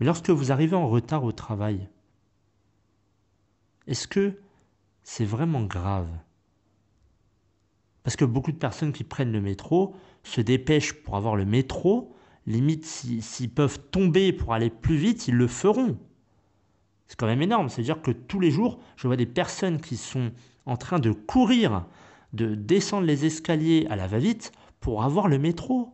mais 0.00 0.06
lorsque 0.06 0.30
vous 0.30 0.50
arrivez 0.50 0.74
en 0.74 0.88
retard 0.88 1.24
au 1.24 1.32
travail, 1.32 1.88
est-ce 3.86 4.06
que 4.06 4.38
c'est 5.02 5.24
vraiment 5.24 5.62
grave? 5.62 6.08
Parce 8.02 8.16
que 8.16 8.24
beaucoup 8.24 8.52
de 8.52 8.56
personnes 8.56 8.92
qui 8.92 9.04
prennent 9.04 9.32
le 9.32 9.40
métro 9.40 9.94
se 10.22 10.40
dépêchent 10.40 10.92
pour 10.92 11.16
avoir 11.16 11.36
le 11.36 11.44
métro, 11.44 12.14
limite 12.46 12.84
s'ils 12.84 13.50
peuvent 13.50 13.78
tomber 13.90 14.32
pour 14.32 14.54
aller 14.54 14.70
plus 14.70 14.96
vite, 14.96 15.28
ils 15.28 15.36
le 15.36 15.46
feront. 15.46 15.98
C'est 17.06 17.16
quand 17.18 17.26
même 17.26 17.42
énorme. 17.42 17.68
C'est-à-dire 17.68 18.02
que 18.02 18.10
tous 18.10 18.40
les 18.40 18.50
jours, 18.50 18.80
je 18.96 19.06
vois 19.06 19.16
des 19.16 19.26
personnes 19.26 19.80
qui 19.80 19.96
sont 19.96 20.32
en 20.66 20.76
train 20.76 20.98
de 20.98 21.12
courir, 21.12 21.86
de 22.32 22.54
descendre 22.54 23.06
les 23.06 23.24
escaliers 23.26 23.86
à 23.90 23.96
la 23.96 24.06
va-vite 24.06 24.52
pour 24.80 25.04
avoir 25.04 25.28
le 25.28 25.38
métro, 25.38 25.92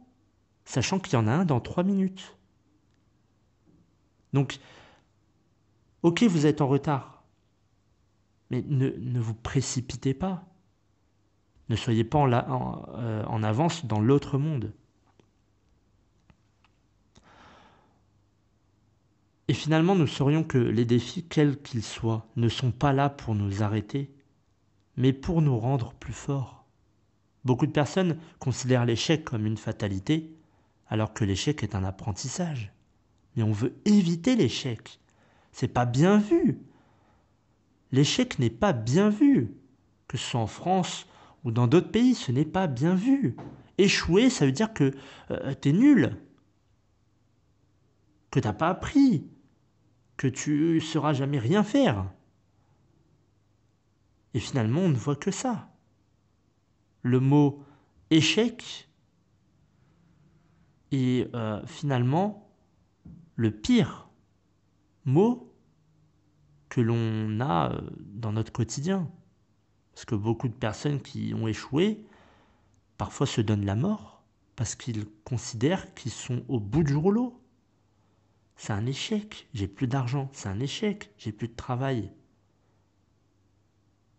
sachant 0.64 0.98
qu'il 0.98 1.14
y 1.14 1.16
en 1.16 1.26
a 1.26 1.32
un 1.32 1.44
dans 1.44 1.60
trois 1.60 1.82
minutes. 1.82 2.36
Donc, 4.32 4.58
ok, 6.02 6.22
vous 6.24 6.46
êtes 6.46 6.60
en 6.60 6.68
retard, 6.68 7.17
mais 8.50 8.62
ne, 8.66 9.20
vous 9.20 9.34
précipitez 9.34 10.14
pas. 10.14 10.44
Ne 11.68 11.76
soyez 11.76 12.04
pas 12.04 12.18
euh, 12.18 13.24
en 13.24 13.42
avance 13.42 13.84
dans 13.84 14.00
l'autre 14.00 14.38
monde. 14.38 14.72
Et 19.48 19.54
finalement, 19.54 19.94
nous 19.94 20.06
saurions 20.06 20.44
que 20.44 20.58
les 20.58 20.84
défis, 20.84 21.24
quels 21.24 21.60
qu'ils 21.60 21.82
soient, 21.82 22.26
ne 22.36 22.48
sont 22.48 22.70
pas 22.70 22.92
là 22.92 23.08
pour 23.08 23.34
nous 23.34 23.62
arrêter, 23.62 24.12
mais 24.96 25.14
pour 25.14 25.40
nous 25.40 25.58
rendre 25.58 25.94
plus 25.94 26.12
forts. 26.12 26.66
Beaucoup 27.44 27.66
de 27.66 27.72
personnes 27.72 28.18
considèrent 28.38 28.84
l'échec 28.84 29.24
comme 29.24 29.46
une 29.46 29.56
fatalité, 29.56 30.34
alors 30.88 31.14
que 31.14 31.24
l'échec 31.24 31.62
est 31.62 31.74
un 31.74 31.84
apprentissage. 31.84 32.72
Mais 33.36 33.42
on 33.42 33.52
veut 33.52 33.74
éviter 33.86 34.36
l'échec. 34.36 35.00
C'est 35.52 35.68
pas 35.68 35.86
bien 35.86 36.18
vu. 36.18 36.58
L'échec 37.92 38.38
n'est 38.38 38.50
pas 38.50 38.72
bien 38.72 39.08
vu. 39.08 39.54
Que 40.06 40.16
ce 40.16 40.30
soit 40.30 40.40
en 40.40 40.46
France 40.46 41.06
ou 41.44 41.50
dans 41.50 41.66
d'autres 41.66 41.90
pays, 41.90 42.14
ce 42.14 42.32
n'est 42.32 42.44
pas 42.44 42.66
bien 42.66 42.94
vu. 42.94 43.36
Échouer, 43.76 44.30
ça 44.30 44.46
veut 44.46 44.52
dire 44.52 44.72
que 44.72 44.94
euh, 45.30 45.54
tu 45.60 45.68
es 45.68 45.72
nul, 45.72 46.16
que 48.30 48.40
t'as 48.40 48.52
pas 48.52 48.68
appris, 48.68 49.26
que 50.16 50.26
tu 50.26 50.80
sauras 50.80 51.12
jamais 51.12 51.38
rien 51.38 51.62
faire. 51.62 52.10
Et 54.34 54.40
finalement, 54.40 54.82
on 54.82 54.88
ne 54.88 54.96
voit 54.96 55.16
que 55.16 55.30
ça. 55.30 55.70
Le 57.02 57.20
mot 57.20 57.62
échec 58.10 58.88
est 60.90 61.34
euh, 61.34 61.64
finalement 61.66 62.50
le 63.36 63.50
pire 63.50 64.08
mot 65.04 65.47
que 66.68 66.80
l'on 66.80 67.40
a 67.40 67.72
euh, 67.72 67.80
dans 68.00 68.32
notre 68.32 68.52
quotidien. 68.52 69.08
Parce 69.94 70.04
que 70.04 70.14
beaucoup 70.14 70.48
de 70.48 70.54
personnes 70.54 71.00
qui 71.00 71.34
ont 71.34 71.48
échoué, 71.48 72.04
parfois 72.96 73.26
se 73.26 73.40
donnent 73.40 73.66
la 73.66 73.74
mort 73.74 74.22
parce 74.58 74.74
qu'ils 74.74 75.06
considèrent 75.24 75.94
qu'ils 75.94 76.10
sont 76.10 76.42
au 76.48 76.58
bout 76.58 76.82
du 76.82 76.96
rouleau. 76.96 77.40
C'est 78.56 78.72
un 78.72 78.86
échec. 78.86 79.48
J'ai 79.54 79.68
plus 79.68 79.86
d'argent. 79.86 80.28
C'est 80.32 80.48
un 80.48 80.58
échec. 80.58 81.12
J'ai 81.16 81.30
plus 81.30 81.46
de 81.46 81.54
travail. 81.54 82.10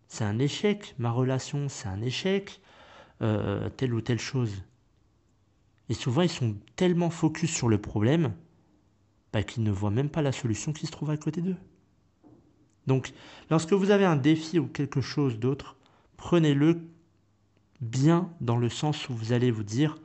C'est 0.08 0.24
un 0.24 0.38
échec. 0.38 0.94
Ma 0.98 1.10
relation, 1.10 1.68
c'est 1.68 1.88
un 1.88 2.00
échec. 2.00 2.62
Euh, 3.20 3.68
telle 3.68 3.92
ou 3.92 4.00
telle 4.00 4.18
chose. 4.18 4.64
Et 5.90 5.94
souvent, 5.94 6.22
ils 6.22 6.30
sont 6.30 6.56
tellement 6.74 7.10
focus 7.10 7.54
sur 7.54 7.68
le 7.68 7.78
problème 7.78 8.32
bah, 9.34 9.42
qu'ils 9.42 9.62
ne 9.62 9.70
voient 9.70 9.90
même 9.90 10.08
pas 10.08 10.22
la 10.22 10.32
solution 10.32 10.72
qui 10.72 10.86
se 10.86 10.92
trouve 10.92 11.10
à 11.10 11.18
côté 11.18 11.42
d'eux. 11.42 11.56
Donc, 12.86 13.12
lorsque 13.50 13.72
vous 13.72 13.90
avez 13.90 14.04
un 14.04 14.16
défi 14.16 14.58
ou 14.58 14.66
quelque 14.66 15.00
chose 15.00 15.38
d'autre, 15.38 15.76
prenez-le 16.16 16.80
bien 17.80 18.30
dans 18.40 18.56
le 18.56 18.68
sens 18.68 19.08
où 19.08 19.14
vous 19.14 19.32
allez 19.32 19.50
vous 19.50 19.62
dire, 19.62 19.98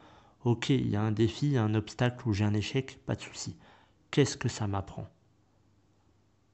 ok, 0.44 0.70
il 0.70 0.90
y 0.90 0.96
a 0.96 1.02
un 1.02 1.12
défi, 1.12 1.58
un 1.58 1.74
obstacle 1.74 2.28
ou 2.28 2.34
j'ai 2.34 2.46
un 2.46 2.54
échec, 2.54 3.00
pas 3.06 3.16
de 3.16 3.22
souci 3.22 3.56
qu'est-ce 4.16 4.38
que 4.38 4.48
ça 4.48 4.66
m'apprend? 4.66 5.10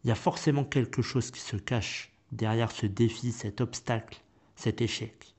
Il 0.03 0.07
y 0.07 0.11
a 0.11 0.15
forcément 0.15 0.63
quelque 0.63 1.03
chose 1.03 1.29
qui 1.29 1.39
se 1.39 1.57
cache 1.57 2.11
derrière 2.31 2.71
ce 2.71 2.87
défi, 2.87 3.31
cet 3.31 3.61
obstacle, 3.61 4.19
cet 4.55 4.81
échec. 4.81 5.35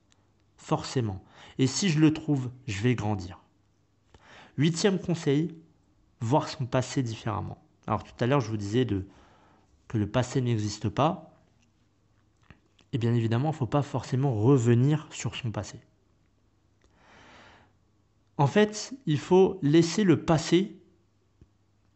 Forcément. 0.56 1.24
Et 1.58 1.66
si 1.66 1.88
je 1.88 1.98
le 1.98 2.14
trouve, 2.14 2.52
je 2.68 2.80
vais 2.80 2.94
grandir. 2.94 3.40
Huitième 4.56 5.00
conseil, 5.00 5.52
voir 6.20 6.48
son 6.48 6.64
passé 6.64 7.02
différemment. 7.02 7.60
Alors 7.88 8.04
tout 8.04 8.14
à 8.20 8.28
l'heure, 8.28 8.40
je 8.40 8.50
vous 8.50 8.56
disais 8.56 8.84
de, 8.84 9.08
le 9.98 10.06
passé 10.06 10.40
n'existe 10.40 10.88
pas. 10.88 11.34
Et 12.92 12.98
bien 12.98 13.14
évidemment, 13.14 13.50
il 13.50 13.52
ne 13.52 13.56
faut 13.56 13.66
pas 13.66 13.82
forcément 13.82 14.34
revenir 14.34 15.06
sur 15.10 15.34
son 15.34 15.50
passé. 15.50 15.80
En 18.36 18.46
fait, 18.46 18.92
il 19.06 19.18
faut 19.18 19.58
laisser 19.62 20.04
le 20.04 20.24
passé 20.24 20.76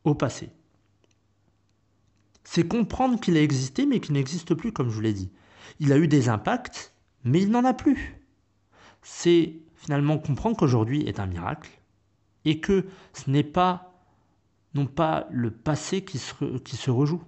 au 0.05 0.15
passé. 0.15 0.51
C'est 2.45 2.69
comprendre 2.69 3.21
qu'il 3.21 3.37
a 3.37 3.43
existé 3.43 3.87
mais 3.87 4.01
qu'il 4.01 4.15
n'existe 4.15 4.55
plus, 4.55 4.73
comme 4.73 4.89
je 4.89 4.95
vous 4.95 5.01
l'ai 5.01 5.13
dit. 5.13 5.31
Il 5.81 5.93
a 5.93 5.99
eu 5.99 6.09
des 6.09 6.29
impacts, 6.29 6.95
mais 7.25 7.43
il 7.43 7.51
n'en 7.51 7.65
a 7.65 7.75
plus. 7.75 8.23
C'est 9.03 9.55
finalement 9.75 10.19
comprendre 10.19 10.57
qu'aujourd'hui 10.57 11.03
est 11.03 11.21
un 11.21 11.27
miracle 11.27 11.71
et 12.45 12.61
que 12.61 12.87
ce 13.13 13.31
n'est 13.31 13.43
pas 13.43 13.93
non 14.75 14.87
pas 14.87 15.27
le 15.31 15.51
passé 15.51 16.05
qui 16.05 16.19
se, 16.19 16.59
qui 16.59 16.77
se 16.77 16.91
rejoue. 16.91 17.23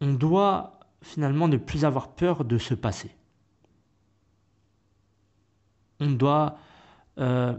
On 0.00 0.12
doit 0.12 0.78
finalement 1.02 1.48
ne 1.48 1.56
plus 1.56 1.84
avoir 1.84 2.08
peur 2.14 2.44
de 2.44 2.58
ce 2.58 2.74
passé. 2.74 3.14
On 6.00 6.10
doit 6.10 6.58
euh, 7.18 7.54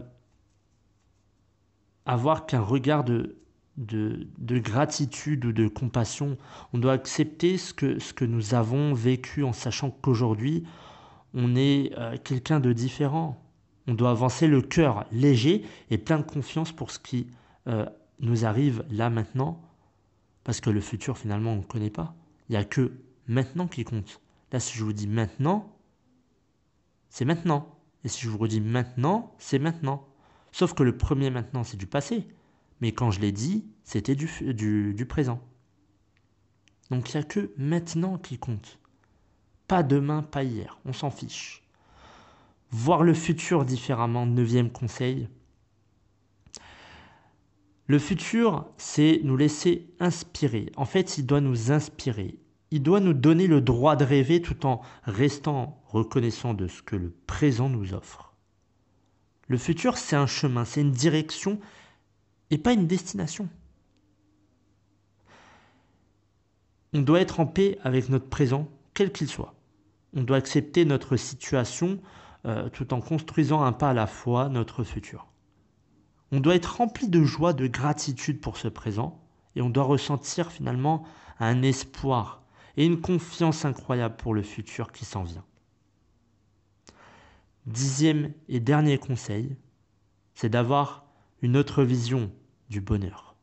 avoir 2.06 2.46
qu'un 2.46 2.60
regard 2.60 3.04
de, 3.04 3.36
de, 3.76 4.58
gratitude 4.58 5.44
ou 5.44 5.52
de 5.52 5.68
compassion. 5.68 6.36
On 6.72 6.78
doit 6.78 6.92
accepter 6.92 7.58
ce 7.58 7.72
que, 7.72 7.98
ce 7.98 8.12
que 8.12 8.24
nous 8.24 8.54
avons 8.54 8.94
vécu 8.94 9.44
en 9.44 9.52
sachant 9.52 9.90
qu'aujourd'hui, 9.90 10.64
on 11.34 11.54
est 11.56 11.92
euh, 11.98 12.16
quelqu'un 12.22 12.60
de 12.60 12.72
différent. 12.72 13.40
On 13.86 13.94
doit 13.94 14.10
avancer 14.10 14.46
le 14.46 14.62
cœur 14.62 15.06
léger 15.10 15.64
et 15.90 15.98
plein 15.98 16.18
de 16.18 16.24
confiance 16.24 16.72
pour 16.72 16.90
ce 16.90 16.98
qui 16.98 17.28
euh, 17.66 17.86
nous 18.20 18.44
arrive 18.44 18.84
là 18.90 19.10
maintenant, 19.10 19.60
parce 20.44 20.60
que 20.60 20.70
le 20.70 20.80
futur 20.80 21.18
finalement 21.18 21.52
on 21.52 21.56
ne 21.56 21.62
connaît 21.62 21.90
pas. 21.90 22.14
Il 22.48 22.52
n'y 22.52 22.58
a 22.58 22.64
que 22.64 22.92
maintenant 23.26 23.68
qui 23.68 23.84
compte. 23.84 24.20
Là 24.52 24.60
si 24.60 24.76
je 24.76 24.84
vous 24.84 24.92
dis 24.92 25.06
maintenant, 25.06 25.76
c'est 27.08 27.24
maintenant. 27.24 27.78
Et 28.04 28.08
si 28.08 28.22
je 28.22 28.28
vous 28.28 28.38
redis 28.38 28.60
maintenant, 28.60 29.34
c'est 29.38 29.58
maintenant. 29.58 30.06
Sauf 30.50 30.74
que 30.74 30.82
le 30.82 30.96
premier 30.96 31.30
maintenant 31.30 31.64
c'est 31.64 31.76
du 31.76 31.86
passé. 31.86 32.26
Mais 32.80 32.92
quand 32.92 33.10
je 33.10 33.20
l'ai 33.20 33.32
dit, 33.32 33.64
c'était 33.84 34.16
du, 34.16 35.06
présent. 35.08 35.40
Donc 36.90 37.12
il 37.12 37.16
n'y 37.16 37.22
a 37.22 37.26
que 37.26 37.52
maintenant 37.56 38.18
qui 38.18 38.38
compte. 38.38 38.78
Pas 39.68 39.82
demain, 39.82 40.22
pas 40.22 40.42
hier. 40.42 40.78
On 40.84 40.92
s'en 40.92 41.10
fiche 41.10 41.62
voir 42.72 43.02
le 43.02 43.14
futur 43.14 43.64
différemment, 43.64 44.26
neuvième 44.26 44.70
conseil. 44.70 45.28
Le 47.92 47.98
futur, 47.98 48.64
c'est 48.78 49.20
nous 49.22 49.36
laisser 49.36 49.86
inspirer. 50.00 50.72
En 50.78 50.86
fait, 50.86 51.18
il 51.18 51.26
doit 51.26 51.42
nous 51.42 51.72
inspirer. 51.72 52.38
Il 52.70 52.82
doit 52.82 53.00
nous 53.00 53.12
donner 53.12 53.46
le 53.46 53.60
droit 53.60 53.96
de 53.96 54.04
rêver 54.06 54.40
tout 54.40 54.64
en 54.64 54.80
restant 55.04 55.82
reconnaissant 55.88 56.54
de 56.54 56.68
ce 56.68 56.80
que 56.80 56.96
le 56.96 57.10
présent 57.26 57.68
nous 57.68 57.92
offre. 57.92 58.32
Le 59.46 59.58
futur, 59.58 59.98
c'est 59.98 60.16
un 60.16 60.26
chemin, 60.26 60.64
c'est 60.64 60.80
une 60.80 60.90
direction 60.90 61.60
et 62.50 62.56
pas 62.56 62.72
une 62.72 62.86
destination. 62.86 63.50
On 66.94 67.02
doit 67.02 67.20
être 67.20 67.40
en 67.40 67.46
paix 67.46 67.78
avec 67.82 68.08
notre 68.08 68.30
présent, 68.30 68.70
quel 68.94 69.12
qu'il 69.12 69.28
soit. 69.28 69.52
On 70.16 70.22
doit 70.22 70.38
accepter 70.38 70.86
notre 70.86 71.18
situation 71.18 72.00
euh, 72.46 72.70
tout 72.70 72.94
en 72.94 73.02
construisant 73.02 73.62
un 73.62 73.72
pas 73.72 73.90
à 73.90 73.94
la 73.94 74.06
fois 74.06 74.48
notre 74.48 74.82
futur. 74.82 75.31
On 76.32 76.40
doit 76.40 76.54
être 76.54 76.76
rempli 76.76 77.08
de 77.08 77.22
joie, 77.22 77.52
de 77.52 77.66
gratitude 77.66 78.40
pour 78.40 78.56
ce 78.56 78.68
présent, 78.68 79.22
et 79.54 79.62
on 79.62 79.70
doit 79.70 79.84
ressentir 79.84 80.50
finalement 80.50 81.04
un 81.38 81.62
espoir 81.62 82.42
et 82.76 82.86
une 82.86 83.00
confiance 83.00 83.64
incroyable 83.64 84.16
pour 84.16 84.34
le 84.34 84.42
futur 84.42 84.90
qui 84.92 85.04
s'en 85.04 85.22
vient. 85.22 85.44
Dixième 87.66 88.32
et 88.48 88.58
dernier 88.58 88.98
conseil, 88.98 89.56
c'est 90.34 90.48
d'avoir 90.48 91.04
une 91.42 91.56
autre 91.56 91.84
vision 91.84 92.32
du 92.70 92.80
bonheur. 92.80 93.36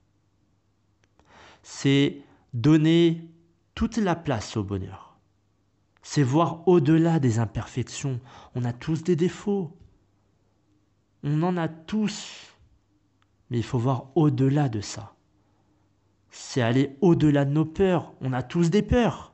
C'est 1.62 2.22
donner 2.54 3.30
toute 3.76 3.98
la 3.98 4.16
place 4.16 4.58
au 4.58 4.64
bonheur 4.64 5.10
c'est 6.12 6.24
voir 6.24 6.68
au-delà 6.68 7.20
des 7.20 7.38
imperfections. 7.38 8.20
On 8.56 8.66
a 8.66 8.74
tous 8.74 9.04
des 9.04 9.16
défauts. 9.16 9.78
On 11.22 11.44
en 11.44 11.56
a 11.56 11.68
tous. 11.68 12.49
Mais 13.50 13.58
il 13.58 13.64
faut 13.64 13.80
voir 13.80 14.08
au-delà 14.16 14.70
de 14.70 14.82
ça. 14.82 15.16
C'est 16.30 16.62
aller 16.62 16.96
au-delà 17.02 17.46
de 17.46 17.52
nos 17.52 17.66
peurs. 17.66 18.14
On 18.22 18.34
a 18.34 18.44
tous 18.44 18.70
des 18.70 18.82
peurs. 18.82 19.34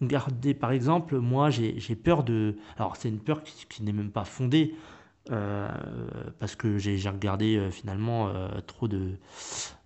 Regardez, 0.00 0.54
par 0.54 0.72
exemple, 0.72 1.18
moi, 1.18 1.50
j'ai 1.50 1.96
peur 1.96 2.24
de... 2.24 2.56
Alors, 2.78 2.96
c'est 2.96 3.08
une 3.08 3.20
peur 3.20 3.42
qui, 3.42 3.82
n'est 3.82 3.92
même 3.92 4.10
pas 4.10 4.24
fondée, 4.24 4.74
euh, 5.30 5.68
parce 6.38 6.56
que 6.56 6.78
j'ai 6.78 6.96
regardé 7.08 7.56
euh, 7.56 7.70
finalement 7.70 8.28
euh, 8.28 8.48
trop 8.66 8.88
de, 8.88 9.18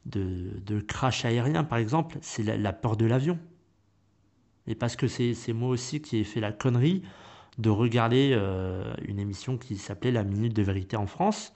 de, 0.06 0.80
crash 0.80 1.24
aérien, 1.24 1.64
par 1.64 1.78
exemple. 1.78 2.16
C'est 2.20 2.44
la 2.44 2.72
peur 2.72 2.96
de 2.96 3.06
l'avion. 3.06 3.38
Et 4.66 4.76
parce 4.76 4.94
que 4.96 5.08
c'est 5.08 5.52
moi 5.52 5.68
aussi 5.68 6.00
qui 6.00 6.18
ai 6.18 6.24
fait 6.24 6.40
la 6.40 6.52
connerie 6.52 7.02
de 7.58 7.68
regarder 7.70 8.32
une 9.06 9.18
émission 9.18 9.58
qui 9.58 9.76
s'appelait 9.76 10.10
La 10.10 10.24
Minute 10.24 10.54
de 10.54 10.62
Vérité 10.62 10.96
en 10.96 11.06
France. 11.06 11.52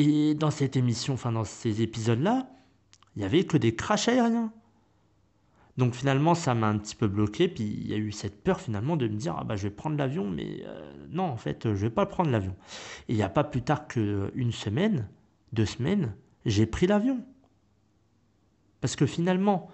Et 0.00 0.36
dans 0.36 0.52
cette 0.52 0.76
émission, 0.76 1.14
enfin 1.14 1.32
dans 1.32 1.42
ces 1.42 1.82
épisodes-là, 1.82 2.48
il 3.16 3.18
n'y 3.18 3.24
avait 3.24 3.42
que 3.42 3.56
des 3.56 3.74
crashs 3.74 4.06
aériens. 4.06 4.52
Donc 5.76 5.92
finalement, 5.92 6.36
ça 6.36 6.54
m'a 6.54 6.68
un 6.68 6.78
petit 6.78 6.94
peu 6.94 7.08
bloqué, 7.08 7.48
puis 7.48 7.64
il 7.64 7.88
y 7.88 7.94
a 7.94 7.96
eu 7.96 8.12
cette 8.12 8.44
peur 8.44 8.60
finalement 8.60 8.96
de 8.96 9.08
me 9.08 9.16
dire, 9.16 9.34
ah 9.36 9.42
bah 9.42 9.56
je 9.56 9.64
vais 9.64 9.74
prendre 9.74 9.96
l'avion, 9.96 10.30
mais 10.30 10.62
euh, 10.64 10.92
non, 11.10 11.24
en 11.24 11.36
fait, 11.36 11.64
je 11.64 11.80
vais 11.80 11.90
pas 11.90 12.06
prendre 12.06 12.30
l'avion. 12.30 12.54
Et 13.08 13.14
il 13.14 13.16
n'y 13.16 13.24
a 13.24 13.28
pas 13.28 13.42
plus 13.42 13.62
tard 13.62 13.88
qu'une 13.88 14.52
semaine, 14.52 15.08
deux 15.52 15.66
semaines, 15.66 16.14
j'ai 16.46 16.66
pris 16.66 16.86
l'avion. 16.86 17.24
Parce 18.80 18.94
que 18.94 19.04
finalement, 19.04 19.68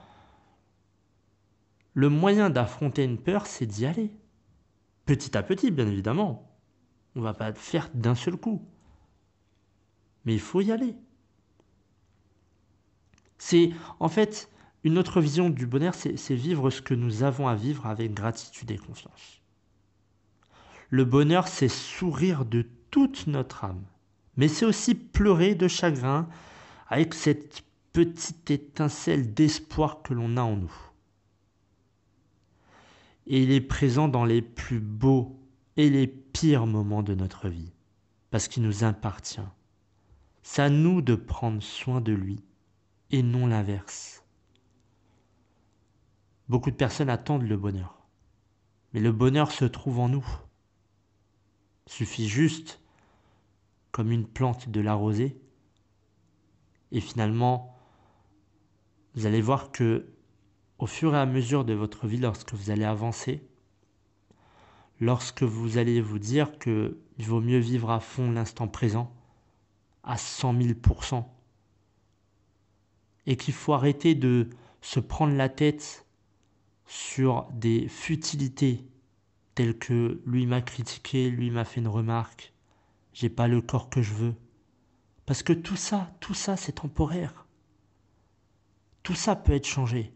le 1.92 2.08
moyen 2.08 2.48
d'affronter 2.48 3.04
une 3.04 3.18
peur, 3.18 3.46
c'est 3.46 3.66
d'y 3.66 3.84
aller. 3.84 4.10
Petit 5.04 5.36
à 5.36 5.42
petit, 5.42 5.70
bien 5.70 5.86
évidemment. 5.86 6.50
On 7.14 7.18
ne 7.18 7.24
va 7.24 7.34
pas 7.34 7.50
le 7.50 7.56
faire 7.56 7.90
d'un 7.92 8.14
seul 8.14 8.38
coup. 8.38 8.62
Mais 10.24 10.34
il 10.34 10.40
faut 10.40 10.60
y 10.60 10.72
aller. 10.72 10.94
C'est 13.38 13.70
en 14.00 14.08
fait 14.08 14.48
une 14.84 14.98
autre 14.98 15.20
vision 15.20 15.50
du 15.50 15.66
bonheur, 15.66 15.94
c'est 15.94 16.34
vivre 16.34 16.70
ce 16.70 16.82
que 16.82 16.94
nous 16.94 17.22
avons 17.22 17.48
à 17.48 17.54
vivre 17.54 17.86
avec 17.86 18.12
gratitude 18.12 18.70
et 18.70 18.78
confiance. 18.78 19.40
Le 20.90 21.04
bonheur, 21.04 21.48
c'est 21.48 21.68
sourire 21.68 22.44
de 22.44 22.66
toute 22.90 23.26
notre 23.26 23.64
âme, 23.64 23.84
mais 24.36 24.48
c'est 24.48 24.66
aussi 24.66 24.94
pleurer 24.94 25.54
de 25.54 25.68
chagrin 25.68 26.28
avec 26.88 27.14
cette 27.14 27.64
petite 27.92 28.50
étincelle 28.50 29.32
d'espoir 29.32 30.02
que 30.02 30.14
l'on 30.14 30.36
a 30.36 30.42
en 30.42 30.56
nous 30.56 30.72
et 33.26 33.42
il 33.42 33.50
est 33.52 33.60
présent 33.60 34.08
dans 34.08 34.24
les 34.24 34.42
plus 34.42 34.80
beaux 34.80 35.38
et 35.76 35.88
les 35.90 36.06
pires 36.06 36.66
moments 36.66 37.02
de 37.02 37.14
notre 37.14 37.48
vie, 37.48 37.72
parce 38.30 38.48
qu'il 38.48 38.62
nous 38.62 38.84
appartient. 38.84 39.40
C'est 40.46 40.60
à 40.60 40.68
nous 40.68 41.00
de 41.00 41.14
prendre 41.14 41.62
soin 41.62 42.02
de 42.02 42.12
lui, 42.12 42.44
et 43.10 43.22
non 43.22 43.46
l'inverse. 43.46 44.26
Beaucoup 46.50 46.70
de 46.70 46.76
personnes 46.76 47.08
attendent 47.08 47.48
le 47.48 47.56
bonheur, 47.56 48.06
mais 48.92 49.00
le 49.00 49.10
bonheur 49.10 49.50
se 49.50 49.64
trouve 49.64 50.00
en 50.00 50.10
nous. 50.10 50.26
Il 51.86 51.92
suffit 51.94 52.28
juste, 52.28 52.82
comme 53.90 54.12
une 54.12 54.26
plante, 54.26 54.68
de 54.68 54.82
l'arroser, 54.82 55.40
et 56.92 57.00
finalement, 57.00 57.74
vous 59.14 59.24
allez 59.24 59.40
voir 59.40 59.72
que 59.72 60.12
au 60.78 60.86
fur 60.86 61.14
et 61.14 61.18
à 61.18 61.24
mesure 61.24 61.64
de 61.64 61.72
votre 61.72 62.06
vie, 62.06 62.18
lorsque 62.18 62.52
vous 62.52 62.68
allez 62.68 62.84
avancer, 62.84 63.48
lorsque 65.00 65.42
vous 65.42 65.78
allez 65.78 66.02
vous 66.02 66.18
dire 66.18 66.58
qu'il 66.58 66.94
vaut 67.18 67.40
mieux 67.40 67.58
vivre 67.58 67.90
à 67.90 67.98
fond 67.98 68.30
l'instant 68.30 68.68
présent, 68.68 69.10
à 70.04 70.16
100 70.16 70.54
000%, 70.54 71.24
et 73.26 73.36
qu'il 73.36 73.54
faut 73.54 73.72
arrêter 73.72 74.14
de 74.14 74.50
se 74.80 75.00
prendre 75.00 75.34
la 75.34 75.48
tête 75.48 76.06
sur 76.86 77.48
des 77.52 77.88
futilités 77.88 78.84
telles 79.54 79.78
que 79.78 80.20
lui 80.26 80.46
m'a 80.46 80.60
critiqué, 80.60 81.30
lui 81.30 81.50
m'a 81.50 81.64
fait 81.64 81.80
une 81.80 81.88
remarque, 81.88 82.52
j'ai 83.12 83.28
pas 83.28 83.48
le 83.48 83.60
corps 83.60 83.88
que 83.88 84.02
je 84.02 84.12
veux. 84.12 84.34
Parce 85.26 85.42
que 85.42 85.52
tout 85.52 85.76
ça, 85.76 86.12
tout 86.20 86.34
ça, 86.34 86.56
c'est 86.56 86.72
temporaire. 86.72 87.46
Tout 89.02 89.14
ça 89.14 89.36
peut 89.36 89.52
être 89.52 89.66
changé. 89.66 90.12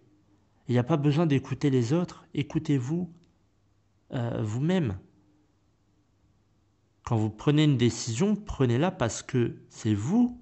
Il 0.67 0.73
n'y 0.73 0.79
a 0.79 0.85
pas 0.85 0.97
besoin 0.97 1.27
d'écouter 1.27 1.71
les 1.71 1.93
autres, 1.93 2.27
écoutez-vous 2.35 3.11
euh, 4.13 4.43
vous-même. 4.43 4.99
Quand 7.09 7.17
vous 7.17 7.31
prenez 7.31 7.65
une 7.65 7.79
décision, 7.79 8.37
prenez-la 8.37 8.91
parce 8.91 9.23
que 9.23 9.57
c'est 9.71 9.95
vous, 9.95 10.39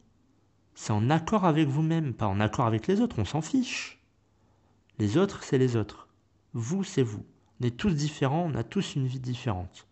c'est 0.75 0.91
en 0.91 1.11
accord 1.11 1.45
avec 1.45 1.69
vous-même, 1.69 2.13
pas 2.13 2.27
en 2.27 2.41
accord 2.41 2.67
avec 2.67 2.89
les 2.89 3.01
autres, 3.01 3.21
on 3.21 3.25
s'en 3.25 3.41
fiche. 3.41 4.03
Les 4.99 5.17
autres, 5.17 5.45
c'est 5.45 5.59
les 5.59 5.77
autres. 5.77 6.09
Vous, 6.55 6.83
c'est 6.83 7.05
vous. 7.05 7.25
On 7.61 7.67
est 7.67 7.77
tous 7.77 7.95
différents, 7.95 8.51
on 8.53 8.57
a 8.57 8.65
tous 8.65 8.97
une 8.97 9.07
vie 9.07 9.21
différente. 9.21 9.87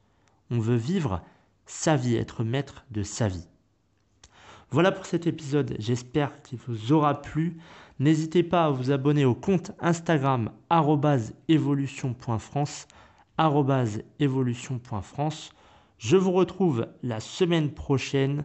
On 0.50 0.58
veut 0.58 0.74
vivre 0.74 1.22
sa 1.64 1.94
vie, 1.94 2.16
être 2.16 2.42
maître 2.42 2.84
de 2.90 3.04
sa 3.04 3.28
vie. 3.28 3.46
Voilà 4.70 4.90
pour 4.90 5.06
cet 5.06 5.28
épisode, 5.28 5.76
j'espère 5.78 6.42
qu'il 6.42 6.58
vous 6.58 6.90
aura 6.90 7.22
plu. 7.22 7.56
N'hésitez 8.00 8.42
pas 8.42 8.64
à 8.64 8.70
vous 8.70 8.90
abonner 8.90 9.24
au 9.24 9.36
compte 9.36 9.70
Instagram 9.78 10.50
evolution.france. 11.48 12.88
Je 15.98 16.16
vous 16.16 16.32
retrouve 16.32 16.86
la 17.02 17.20
semaine 17.20 17.70
prochaine 17.70 18.44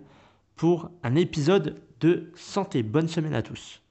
pour 0.56 0.92
un 1.04 1.16
épisode 1.16 1.82
de 2.00 2.32
santé. 2.36 2.84
Bonne 2.84 3.08
semaine 3.08 3.34
à 3.34 3.42
tous. 3.42 3.82